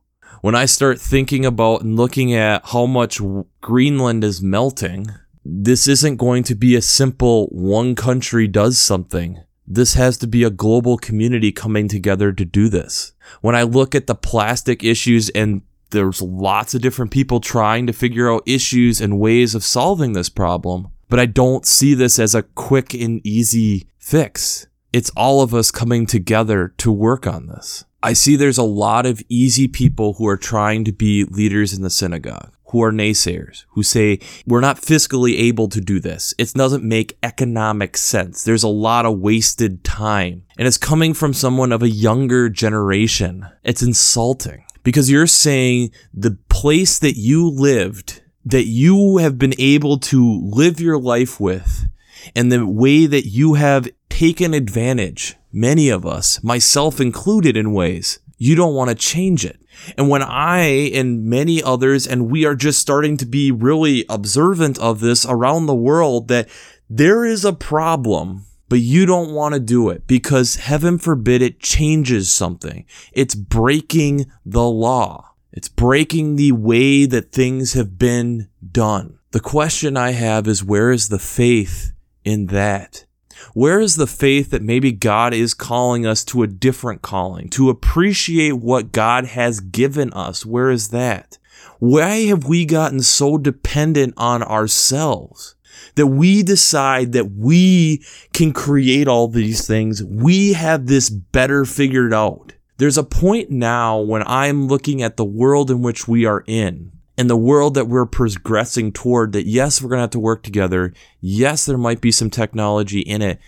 when 0.45 0.55
I 0.55 0.67
start 0.67 1.01
thinking 1.01 1.47
about 1.47 1.81
and 1.81 1.97
looking 1.97 2.35
at 2.35 2.67
how 2.67 2.85
much 2.85 3.19
Greenland 3.63 4.23
is 4.25 4.43
melting, 4.43 5.07
this 5.43 5.89
isn't 5.89 6.19
going 6.19 6.43
to 6.43 6.55
be 6.55 6.77
a 6.77 6.83
simple 6.83 7.47
one 7.47 7.95
country 7.95 8.47
does 8.47 8.77
something. 8.77 9.43
This 9.67 9.95
has 9.95 10.19
to 10.19 10.27
be 10.27 10.45
a 10.45 10.51
global 10.51 10.99
community 10.99 11.51
coming 11.51 11.89
together 11.89 12.31
to 12.31 12.45
do 12.45 12.69
this. 12.69 13.15
When 13.41 13.55
I 13.55 13.63
look 13.63 13.95
at 13.95 14.07
the 14.07 14.15
plastic 14.15 14.85
issues 14.85 15.31
and 15.31 15.63
there's 15.93 16.21
lots 16.21 16.75
of 16.75 16.83
different 16.83 17.11
people 17.11 17.41
trying 17.41 17.87
to 17.87 17.95
figure 17.95 18.31
out 18.31 18.43
issues 18.45 19.01
and 19.01 19.19
ways 19.19 19.55
of 19.55 19.65
solving 19.65 20.13
this 20.13 20.29
problem, 20.29 20.89
but 21.09 21.19
I 21.19 21.25
don't 21.25 21.65
see 21.65 21.95
this 21.95 22.19
as 22.19 22.35
a 22.35 22.43
quick 22.43 22.93
and 22.93 23.27
easy 23.27 23.89
fix. 23.97 24.67
It's 24.95 25.11
all 25.17 25.43
of 25.43 25.53
us 25.53 25.73
coming 25.73 26.07
together 26.07 26.73
to 26.79 26.93
work 26.93 27.27
on 27.27 27.49
this. 27.49 27.85
I 28.01 28.13
see 28.13 28.37
there's 28.37 28.59
a 28.59 28.63
lot 28.63 29.07
of 29.07 29.21
easy 29.29 29.67
people 29.67 30.13
who 30.13 30.29
are 30.29 30.37
trying 30.37 30.85
to 30.85 30.93
be 30.93 31.25
leaders 31.25 31.73
in 31.73 31.83
the 31.83 31.91
synagogue, 31.91 32.55
who 32.67 32.81
are 32.81 32.93
naysayers, 32.93 33.65
who 33.71 33.83
say, 33.83 34.21
we're 34.47 34.61
not 34.61 34.81
fiscally 34.81 35.37
able 35.37 35.69
to 35.71 35.81
do 35.81 35.99
this. 35.99 36.33
It 36.39 36.53
doesn't 36.55 36.85
make 36.85 37.19
economic 37.25 37.97
sense. 37.97 38.45
There's 38.45 38.63
a 38.63 38.69
lot 38.69 39.05
of 39.05 39.19
wasted 39.19 39.83
time. 39.83 40.45
And 40.57 40.69
it's 40.69 40.79
coming 40.79 41.13
from 41.13 41.35
someone 41.35 41.73
of 41.73 41.83
a 41.83 41.91
younger 41.91 42.49
generation. 42.49 43.49
It's 43.65 43.83
insulting 43.83 44.65
because 44.85 45.11
you're 45.11 45.27
saying 45.27 45.91
the 46.13 46.39
place 46.49 47.01
that 47.01 47.17
you 47.17 47.51
lived, 47.51 48.23
that 48.45 48.67
you 48.67 49.17
have 49.17 49.39
been 49.39 49.55
able 49.59 49.99
to 49.99 50.41
live 50.41 50.79
your 50.79 51.01
life 51.01 51.41
with, 51.41 51.89
and 52.37 52.51
the 52.51 52.65
way 52.65 53.07
that 53.07 53.27
you 53.27 53.55
have 53.55 53.89
taken 54.15 54.55
advantage 54.55 55.35
many 55.53 55.89
of 55.89 56.07
us, 56.07 56.41
myself 56.45 57.01
included 57.01 57.57
in 57.57 57.73
ways, 57.73 58.21
you 58.39 58.55
don't 58.55 58.75
want 58.75 58.89
to 58.89 58.95
change 58.95 59.45
it. 59.45 59.59
And 59.99 60.09
when 60.09 60.23
I 60.23 60.61
and 60.95 61.25
many 61.25 61.61
others, 61.61 62.07
and 62.07 62.31
we 62.31 62.45
are 62.45 62.55
just 62.55 62.79
starting 62.79 63.17
to 63.17 63.27
be 63.27 63.51
really 63.51 64.05
observant 64.09 64.79
of 64.79 65.01
this 65.01 65.27
around 65.27 65.67
the 65.67 65.75
world, 65.75 66.29
that 66.29 66.49
there 66.89 67.25
is 67.25 67.45
a 67.45 67.53
problem, 67.53 68.45
but 68.69 68.79
you 68.79 69.05
don't 69.05 69.35
want 69.35 69.55
to 69.55 69.61
do 69.61 69.91
it 69.91 70.07
because 70.07 70.57
heaven 70.57 70.97
forbid 70.97 71.43
it 71.43 71.59
changes 71.59 72.33
something. 72.33 72.87
It's 73.13 73.35
breaking 73.35 74.27
the 74.47 74.63
law. 74.63 75.33
It's 75.53 75.69
breaking 75.69 76.37
the 76.37 76.53
way 76.53 77.05
that 77.07 77.33
things 77.33 77.73
have 77.73 77.99
been 77.99 78.49
done. 78.71 79.19
The 79.33 79.41
question 79.41 79.97
I 79.97 80.13
have 80.13 80.47
is 80.47 80.63
where 80.63 80.93
is 80.93 81.09
the 81.09 81.19
faith 81.19 81.91
in 82.25 82.47
that? 82.47 83.07
Where 83.53 83.81
is 83.81 83.97
the 83.97 84.07
faith 84.07 84.51
that 84.51 84.63
maybe 84.63 84.93
God 84.93 85.35
is 85.35 85.55
calling 85.55 86.07
us 86.07 86.25
to 86.25 86.43
a 86.43 86.47
different 86.47 87.03
calling, 87.03 87.49
to 87.51 87.71
appreciate 87.71 88.55
what 88.55 88.93
God 88.93 89.27
has 89.27 89.61
given 89.61 90.13
us? 90.13 90.45
Where 90.47 90.71
is 90.71 90.89
that? 90.89 91.39
Why 91.79 92.27
have 92.27 92.47
we 92.47 92.65
gotten 92.65 93.01
so 93.01 93.37
dependent 93.39 94.15
on 94.17 94.43
ourselves 94.43 95.55
that 95.97 96.07
we 96.07 96.43
decide 96.43 97.13
that 97.13 97.33
we 97.33 98.05
can 98.33 98.53
create 98.53 99.09
all 99.09 99.29
these 99.29 99.67
things? 99.67 100.03
We 100.03 100.55
have 100.55 100.87
this 100.87 101.11
better 101.11 101.65
figured 101.65 102.15
out. 102.15 102.53
There's 102.79 102.99
a 102.99 103.05
point 103.05 103.51
now 103.51 104.01
when 104.01 104.23
I'm 104.27 104.67
looking 104.67 105.03
at 105.03 105.17
the 105.17 105.25
world 105.25 105.71
in 105.71 105.83
which 105.83 106.09
we 106.09 106.25
are 106.25 106.43
in 106.47 106.93
and 107.17 107.31
the 107.31 107.37
world 107.37 107.75
that 107.75 107.89
we're 107.89 108.07
progressing 108.07 108.93
toward 108.93 109.33
that 109.33 109.47
yes 109.47 109.81
we're 109.81 109.89
going 109.89 109.99
to 109.99 110.03
have 110.03 110.11
to 110.11 110.21
work 110.21 110.43
together. 110.43 110.93
Yes 111.21 111.67
there 111.67 111.79
might 111.79 112.01
be 112.01 112.11
some 112.11 112.31
technology 112.31 113.01
in 113.01 113.23
it 113.23 113.39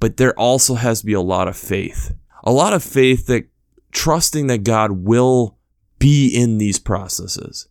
but 0.00 0.16
there 0.16 0.38
also 0.38 0.74
has 0.74 1.00
to 1.00 1.06
be 1.06 1.12
a 1.12 1.20
lot 1.20 1.48
of 1.48 1.56
faith 1.56 2.14
a 2.44 2.52
lot 2.52 2.72
of 2.72 2.82
faith 2.82 3.26
that 3.26 3.46
trusting 3.92 4.46
that 4.46 4.64
god 4.64 4.90
will 4.90 5.56
be 5.98 6.28
in 6.28 6.58
these 6.58 6.78
processes 6.78 7.68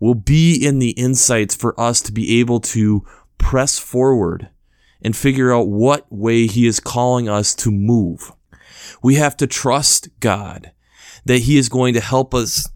will 0.00 0.14
be 0.14 0.54
in 0.54 0.78
the 0.78 0.90
insights 0.90 1.54
for 1.54 1.78
us 1.78 2.00
to 2.00 2.12
be 2.12 2.40
able 2.40 2.60
to 2.60 3.04
press 3.36 3.78
forward 3.78 4.48
and 5.02 5.16
figure 5.16 5.52
out 5.52 5.68
what 5.68 6.10
way 6.10 6.46
he 6.46 6.66
is 6.66 6.80
calling 6.80 7.28
us 7.28 7.54
to 7.54 7.70
move. 7.70 8.32
We 9.02 9.16
have 9.16 9.36
to 9.38 9.46
trust 9.46 10.08
god 10.20 10.72
that 11.24 11.42
he 11.42 11.56
is 11.56 11.68
going 11.68 11.94
to 11.94 12.00
help 12.00 12.34
us 12.34 12.68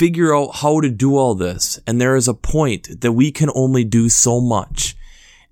figure 0.00 0.34
out 0.34 0.56
how 0.56 0.80
to 0.80 0.88
do 0.88 1.14
all 1.14 1.34
this. 1.34 1.78
And 1.86 2.00
there 2.00 2.16
is 2.16 2.26
a 2.26 2.32
point 2.32 3.02
that 3.02 3.12
we 3.12 3.30
can 3.30 3.50
only 3.54 3.84
do 3.84 4.08
so 4.08 4.40
much 4.40 4.96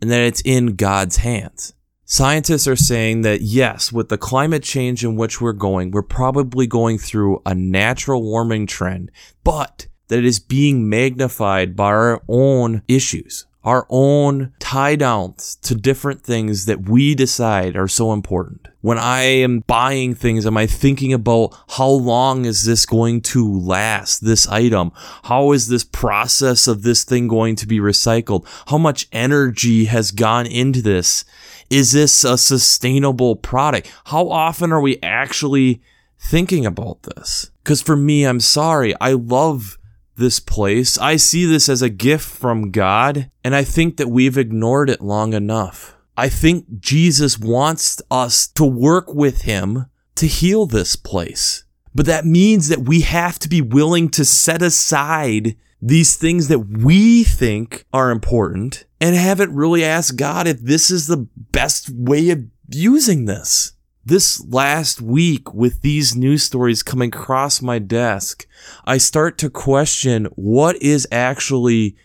and 0.01 0.11
that 0.11 0.23
it's 0.23 0.41
in 0.41 0.75
God's 0.75 1.19
hands. 1.19 1.75
Scientists 2.07 2.67
are 2.67 2.75
saying 2.75 3.21
that 3.21 3.43
yes, 3.43 3.93
with 3.93 4.09
the 4.09 4.17
climate 4.17 4.63
change 4.63 5.05
in 5.05 5.17
which 5.17 5.39
we're 5.39 5.53
going, 5.53 5.91
we're 5.91 6.01
probably 6.01 6.67
going 6.67 6.97
through 6.97 7.43
a 7.45 7.55
natural 7.55 8.23
warming 8.23 8.67
trend, 8.67 9.11
but 9.45 9.87
that 10.07 10.21
it 10.21 10.25
is 10.25 10.41
being 10.41 10.89
magnified 10.89 11.77
by 11.77 11.89
our 11.89 12.23
own 12.27 12.81
issues 12.89 13.45
our 13.65 13.87
own 13.91 14.53
tie 14.59 14.97
downs 14.97 15.57
to 15.63 15.75
different 15.75 16.23
things 16.23 16.67
that 16.67 16.89
we 16.89 17.15
decide 17.15 17.77
are 17.77 17.89
so 17.89 18.13
important. 18.13 18.69
When 18.81 18.99
I 18.99 19.23
am 19.23 19.61
buying 19.61 20.15
things, 20.15 20.47
am 20.47 20.57
I 20.57 20.67
thinking 20.67 21.13
about 21.13 21.55
how 21.71 21.89
long 21.89 22.45
is 22.45 22.65
this 22.65 22.87
going 22.87 23.21
to 23.23 23.59
last, 23.61 24.25
this 24.25 24.47
item? 24.47 24.93
How 25.25 25.53
is 25.53 25.69
this 25.69 25.85
process 25.85 26.69
of 26.69 26.83
this 26.83 27.03
thing 27.05 27.27
going 27.27 27.57
to 27.57 27.67
be 27.67 27.81
recycled? 27.81 28.47
How 28.69 28.79
much 28.79 29.09
energy 29.13 29.87
has 29.87 30.13
gone 30.13 30.47
into 30.47 30.81
this? 30.81 31.25
Is 31.69 31.93
this 31.93 32.25
a 32.25 32.39
sustainable 32.39 33.37
product? 33.37 33.93
How 34.07 34.29
often 34.29 34.73
are 34.73 34.81
we 34.81 34.99
actually 35.03 35.83
thinking 36.19 36.65
about 36.65 37.03
this? 37.03 37.51
Because 37.63 37.83
for 37.83 37.97
me, 37.97 38.25
I'm 38.25 38.41
sorry, 38.41 38.95
I 39.01 39.13
love 39.13 39.78
this 40.19 40.41
place. 40.41 40.99
I 40.99 41.17
see 41.17 41.47
this 41.47 41.69
as 41.69 41.81
a 41.81 41.89
gift 41.89 42.29
from 42.29 42.71
God, 42.71 43.31
and 43.43 43.55
I 43.55 43.65
think 43.65 43.97
that 43.97 44.09
we've 44.09 44.37
ignored 44.37 44.91
it 44.91 45.01
long 45.01 45.33
enough. 45.33 45.97
I 46.17 46.29
think 46.29 46.81
Jesus 46.81 47.39
wants 47.39 48.03
us 48.11 48.47
to 48.49 48.65
work 48.65 49.15
with 49.15 49.43
Him 49.43 49.87
to 50.17 50.27
heal 50.27 50.67
this 50.67 50.97
place. 50.97 51.65
But 51.95 52.07
that 52.07 52.27
means 52.27 52.69
that 52.69 52.81
we 52.81 53.03
have 53.03 53.39
to 53.41 53.49
be 53.49 53.61
willing 53.61 54.09
to 54.11 54.25
set 54.25 54.63
aside 54.63 55.57
these 55.81 56.17
things 56.17 56.49
that 56.49 56.59
we 56.59 57.25
think 57.25 57.87
are 57.93 58.11
important 58.11 58.85
and 59.01 59.15
haven't 59.15 59.55
really 59.55 59.85
asked 59.85 60.17
God 60.17 60.47
if 60.47 60.61
this 60.61 60.91
is 60.91 61.07
the 61.07 61.29
best 61.37 61.89
way 61.91 62.31
of 62.31 62.45
using 62.69 63.25
this 63.25 63.73
this 64.09 64.45
last 64.49 65.01
week 65.01 65.53
with 65.55 65.83
these 65.83 66.17
news 66.17 66.43
stories 66.43 66.83
coming 66.83 67.09
across 67.09 67.63
my 67.63 67.79
desk, 67.79 68.47
I 68.85 68.99
start 68.99 69.39
to 69.39 69.51
question 69.51 70.27
what 70.35 70.81
is 70.83 71.07
actually 71.13 71.97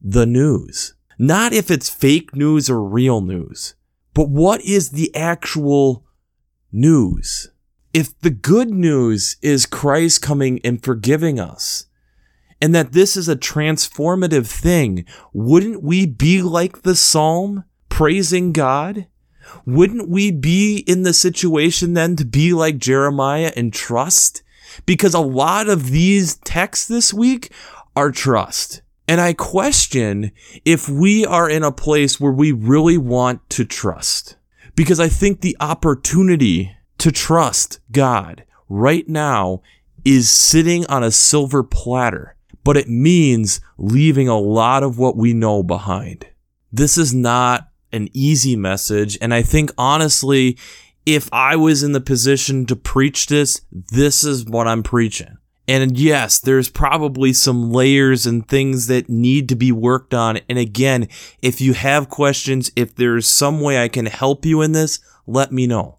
the 0.00 0.26
news. 0.26 0.94
Not 1.18 1.52
if 1.52 1.70
it's 1.70 1.90
fake 1.90 2.34
news 2.34 2.70
or 2.70 2.82
real 2.82 3.20
news, 3.20 3.74
but 4.14 4.30
what 4.30 4.62
is 4.62 4.90
the 4.90 5.14
actual 5.14 6.04
news? 6.72 7.50
If 7.92 8.18
the 8.20 8.30
good 8.30 8.70
news 8.70 9.36
is 9.42 9.66
Christ 9.66 10.22
coming 10.22 10.60
and 10.64 10.82
forgiving 10.82 11.38
us, 11.38 11.86
and 12.62 12.74
that 12.74 12.92
this 12.92 13.16
is 13.16 13.28
a 13.28 13.36
transformative 13.36 14.46
thing, 14.46 15.04
wouldn't 15.32 15.82
we 15.82 16.06
be 16.06 16.42
like 16.42 16.82
the 16.82 16.96
psalm, 16.96 17.64
praising 17.88 18.52
God? 18.52 19.06
Wouldn't 19.66 20.08
we 20.08 20.30
be 20.30 20.78
in 20.86 21.02
the 21.02 21.12
situation 21.12 21.94
then 21.94 22.16
to 22.16 22.24
be 22.24 22.52
like 22.52 22.78
Jeremiah 22.78 23.52
and 23.56 23.72
trust? 23.72 24.42
Because 24.86 25.14
a 25.14 25.20
lot 25.20 25.68
of 25.68 25.90
these 25.90 26.36
texts 26.38 26.86
this 26.86 27.12
week 27.12 27.52
are 27.96 28.10
trust. 28.10 28.82
And 29.08 29.20
I 29.20 29.32
question 29.32 30.30
if 30.64 30.88
we 30.88 31.26
are 31.26 31.50
in 31.50 31.64
a 31.64 31.72
place 31.72 32.20
where 32.20 32.32
we 32.32 32.52
really 32.52 32.96
want 32.96 33.48
to 33.50 33.64
trust. 33.64 34.36
Because 34.76 35.00
I 35.00 35.08
think 35.08 35.40
the 35.40 35.56
opportunity 35.60 36.76
to 36.98 37.10
trust 37.10 37.80
God 37.90 38.44
right 38.68 39.08
now 39.08 39.62
is 40.04 40.30
sitting 40.30 40.86
on 40.86 41.02
a 41.02 41.10
silver 41.10 41.62
platter, 41.62 42.36
but 42.62 42.76
it 42.76 42.88
means 42.88 43.60
leaving 43.78 44.28
a 44.28 44.38
lot 44.38 44.82
of 44.82 44.98
what 44.98 45.16
we 45.16 45.32
know 45.32 45.62
behind. 45.62 46.26
This 46.72 46.96
is 46.96 47.12
not 47.12 47.69
an 47.92 48.08
easy 48.12 48.56
message. 48.56 49.18
And 49.20 49.32
I 49.32 49.42
think 49.42 49.72
honestly, 49.76 50.58
if 51.06 51.28
I 51.32 51.56
was 51.56 51.82
in 51.82 51.92
the 51.92 52.00
position 52.00 52.66
to 52.66 52.76
preach 52.76 53.26
this, 53.26 53.62
this 53.70 54.24
is 54.24 54.44
what 54.44 54.68
I'm 54.68 54.82
preaching. 54.82 55.38
And 55.66 55.96
yes, 55.96 56.40
there's 56.40 56.68
probably 56.68 57.32
some 57.32 57.70
layers 57.70 58.26
and 58.26 58.46
things 58.46 58.88
that 58.88 59.08
need 59.08 59.48
to 59.50 59.54
be 59.54 59.70
worked 59.70 60.12
on. 60.12 60.40
And 60.48 60.58
again, 60.58 61.08
if 61.42 61.60
you 61.60 61.74
have 61.74 62.08
questions, 62.08 62.72
if 62.74 62.96
there's 62.96 63.28
some 63.28 63.60
way 63.60 63.82
I 63.82 63.86
can 63.88 64.06
help 64.06 64.44
you 64.44 64.62
in 64.62 64.72
this, 64.72 64.98
let 65.28 65.52
me 65.52 65.68
know. 65.68 65.98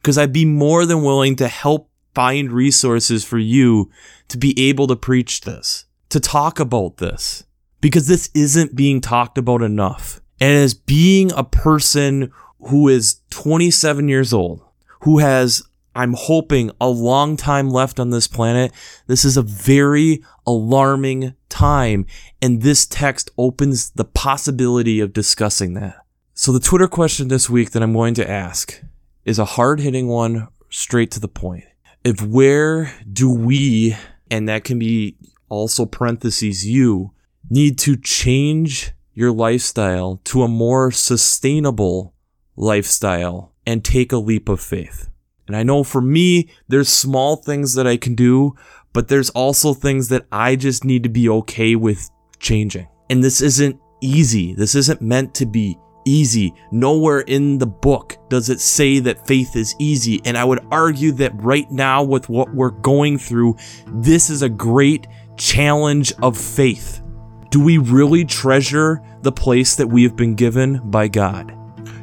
Because 0.00 0.18
I'd 0.18 0.32
be 0.32 0.44
more 0.44 0.86
than 0.86 1.02
willing 1.02 1.34
to 1.36 1.48
help 1.48 1.90
find 2.14 2.52
resources 2.52 3.24
for 3.24 3.38
you 3.38 3.90
to 4.28 4.38
be 4.38 4.54
able 4.68 4.86
to 4.86 4.96
preach 4.96 5.40
this, 5.40 5.86
to 6.10 6.20
talk 6.20 6.60
about 6.60 6.98
this. 6.98 7.44
Because 7.80 8.06
this 8.06 8.30
isn't 8.34 8.76
being 8.76 9.00
talked 9.00 9.36
about 9.36 9.62
enough. 9.62 10.20
And 10.40 10.56
as 10.56 10.74
being 10.74 11.32
a 11.32 11.44
person 11.44 12.32
who 12.60 12.88
is 12.88 13.20
27 13.30 14.08
years 14.08 14.32
old, 14.32 14.62
who 15.00 15.18
has, 15.18 15.62
I'm 15.94 16.14
hoping, 16.14 16.70
a 16.80 16.88
long 16.88 17.36
time 17.36 17.70
left 17.70 17.98
on 17.98 18.10
this 18.10 18.28
planet, 18.28 18.72
this 19.06 19.24
is 19.24 19.36
a 19.36 19.42
very 19.42 20.22
alarming 20.46 21.34
time. 21.48 22.06
And 22.40 22.62
this 22.62 22.86
text 22.86 23.30
opens 23.36 23.90
the 23.90 24.04
possibility 24.04 25.00
of 25.00 25.12
discussing 25.12 25.74
that. 25.74 25.96
So 26.34 26.52
the 26.52 26.60
Twitter 26.60 26.88
question 26.88 27.28
this 27.28 27.50
week 27.50 27.72
that 27.72 27.82
I'm 27.82 27.92
going 27.92 28.14
to 28.14 28.30
ask 28.30 28.80
is 29.24 29.38
a 29.38 29.44
hard 29.44 29.80
hitting 29.80 30.08
one, 30.08 30.48
straight 30.70 31.10
to 31.12 31.20
the 31.20 31.28
point. 31.28 31.64
If 32.04 32.22
where 32.22 32.94
do 33.12 33.30
we, 33.30 33.96
and 34.30 34.48
that 34.48 34.64
can 34.64 34.78
be 34.78 35.16
also 35.48 35.84
parentheses 35.84 36.66
you, 36.66 37.12
need 37.50 37.78
to 37.80 37.96
change 37.96 38.92
your 39.18 39.32
lifestyle 39.32 40.20
to 40.22 40.44
a 40.44 40.48
more 40.48 40.92
sustainable 40.92 42.14
lifestyle 42.54 43.52
and 43.66 43.84
take 43.84 44.12
a 44.12 44.16
leap 44.16 44.48
of 44.48 44.60
faith. 44.60 45.08
And 45.48 45.56
I 45.56 45.64
know 45.64 45.82
for 45.82 46.00
me, 46.00 46.50
there's 46.68 46.88
small 46.88 47.34
things 47.34 47.74
that 47.74 47.84
I 47.84 47.96
can 47.96 48.14
do, 48.14 48.54
but 48.92 49.08
there's 49.08 49.30
also 49.30 49.74
things 49.74 50.06
that 50.10 50.26
I 50.30 50.54
just 50.54 50.84
need 50.84 51.02
to 51.02 51.08
be 51.08 51.28
okay 51.30 51.74
with 51.74 52.08
changing. 52.38 52.86
And 53.10 53.24
this 53.24 53.40
isn't 53.40 53.80
easy. 54.00 54.54
This 54.54 54.76
isn't 54.76 55.02
meant 55.02 55.34
to 55.34 55.46
be 55.46 55.76
easy. 56.04 56.54
Nowhere 56.70 57.22
in 57.22 57.58
the 57.58 57.66
book 57.66 58.16
does 58.30 58.48
it 58.50 58.60
say 58.60 59.00
that 59.00 59.26
faith 59.26 59.56
is 59.56 59.74
easy. 59.80 60.20
And 60.26 60.38
I 60.38 60.44
would 60.44 60.64
argue 60.70 61.10
that 61.14 61.32
right 61.42 61.68
now, 61.72 62.04
with 62.04 62.28
what 62.28 62.54
we're 62.54 62.70
going 62.70 63.18
through, 63.18 63.56
this 63.88 64.30
is 64.30 64.42
a 64.42 64.48
great 64.48 65.08
challenge 65.36 66.12
of 66.22 66.38
faith. 66.38 67.02
Do 67.50 67.64
we 67.64 67.78
really 67.78 68.26
treasure 68.26 69.02
the 69.22 69.32
place 69.32 69.76
that 69.76 69.86
we 69.86 70.02
have 70.02 70.16
been 70.16 70.34
given 70.34 70.90
by 70.90 71.08
God? 71.08 71.54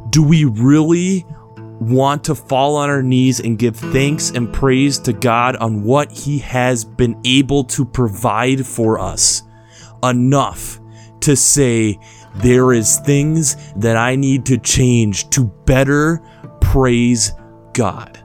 Do 0.09 0.23
we 0.23 0.45
really 0.45 1.25
want 1.79 2.23
to 2.23 2.33
fall 2.33 2.75
on 2.77 2.89
our 2.89 3.03
knees 3.03 3.39
and 3.39 3.59
give 3.59 3.75
thanks 3.75 4.31
and 4.31 4.51
praise 4.51 4.97
to 4.99 5.13
God 5.13 5.55
on 5.57 5.83
what 5.83 6.11
He 6.11 6.39
has 6.39 6.83
been 6.83 7.19
able 7.25 7.63
to 7.65 7.85
provide 7.85 8.65
for 8.65 8.97
us 8.97 9.43
enough 10.03 10.79
to 11.21 11.35
say, 11.35 11.99
there 12.35 12.73
is 12.73 12.99
things 12.99 13.73
that 13.75 13.97
I 13.97 14.15
need 14.15 14.45
to 14.47 14.57
change 14.57 15.29
to 15.29 15.45
better 15.65 16.21
praise 16.59 17.33
God? 17.73 18.19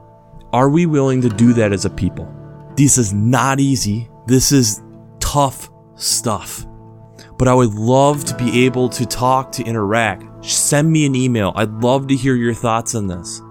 Are 0.53 0.69
we 0.69 0.85
willing 0.85 1.21
to 1.21 1.29
do 1.29 1.53
that 1.53 1.71
as 1.71 1.85
a 1.85 1.89
people? 1.89 2.33
This 2.75 2.97
is 2.97 3.13
not 3.13 3.59
easy. 3.59 4.09
This 4.25 4.51
is 4.51 4.81
tough 5.19 5.69
stuff 5.95 6.65
but 7.41 7.47
I 7.47 7.55
would 7.55 7.73
love 7.73 8.23
to 8.25 8.35
be 8.35 8.65
able 8.65 8.87
to 8.89 9.03
talk, 9.03 9.51
to 9.53 9.63
interact. 9.63 10.45
Send 10.45 10.91
me 10.91 11.07
an 11.07 11.15
email. 11.15 11.53
I'd 11.55 11.73
love 11.81 12.05
to 12.09 12.15
hear 12.15 12.35
your 12.35 12.53
thoughts 12.53 12.93
on 12.93 13.07
this. 13.07 13.41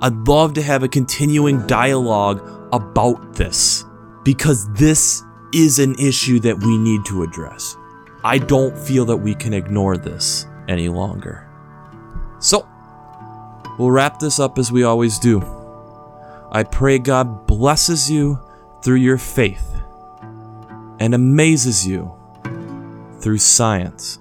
I'd 0.00 0.26
love 0.26 0.54
to 0.54 0.62
have 0.62 0.82
a 0.82 0.88
continuing 0.88 1.66
dialogue 1.66 2.40
about 2.72 3.34
this 3.34 3.84
because 4.24 4.72
this 4.72 5.22
is 5.52 5.78
an 5.78 5.96
issue 5.96 6.40
that 6.40 6.58
we 6.58 6.78
need 6.78 7.04
to 7.04 7.24
address. 7.24 7.76
I 8.24 8.38
don't 8.38 8.74
feel 8.74 9.04
that 9.04 9.18
we 9.18 9.34
can 9.34 9.52
ignore 9.52 9.98
this 9.98 10.46
any 10.66 10.88
longer. 10.88 11.46
So, 12.38 12.66
we'll 13.78 13.90
wrap 13.90 14.18
this 14.18 14.40
up 14.40 14.56
as 14.58 14.72
we 14.72 14.84
always 14.84 15.18
do. 15.18 15.42
I 16.52 16.62
pray 16.62 16.98
God 16.98 17.46
blesses 17.46 18.10
you 18.10 18.38
through 18.82 18.96
your 18.96 19.18
faith 19.18 19.82
and 20.98 21.14
amazes 21.14 21.86
you 21.86 22.15
through 23.20 23.38
science. 23.38 24.18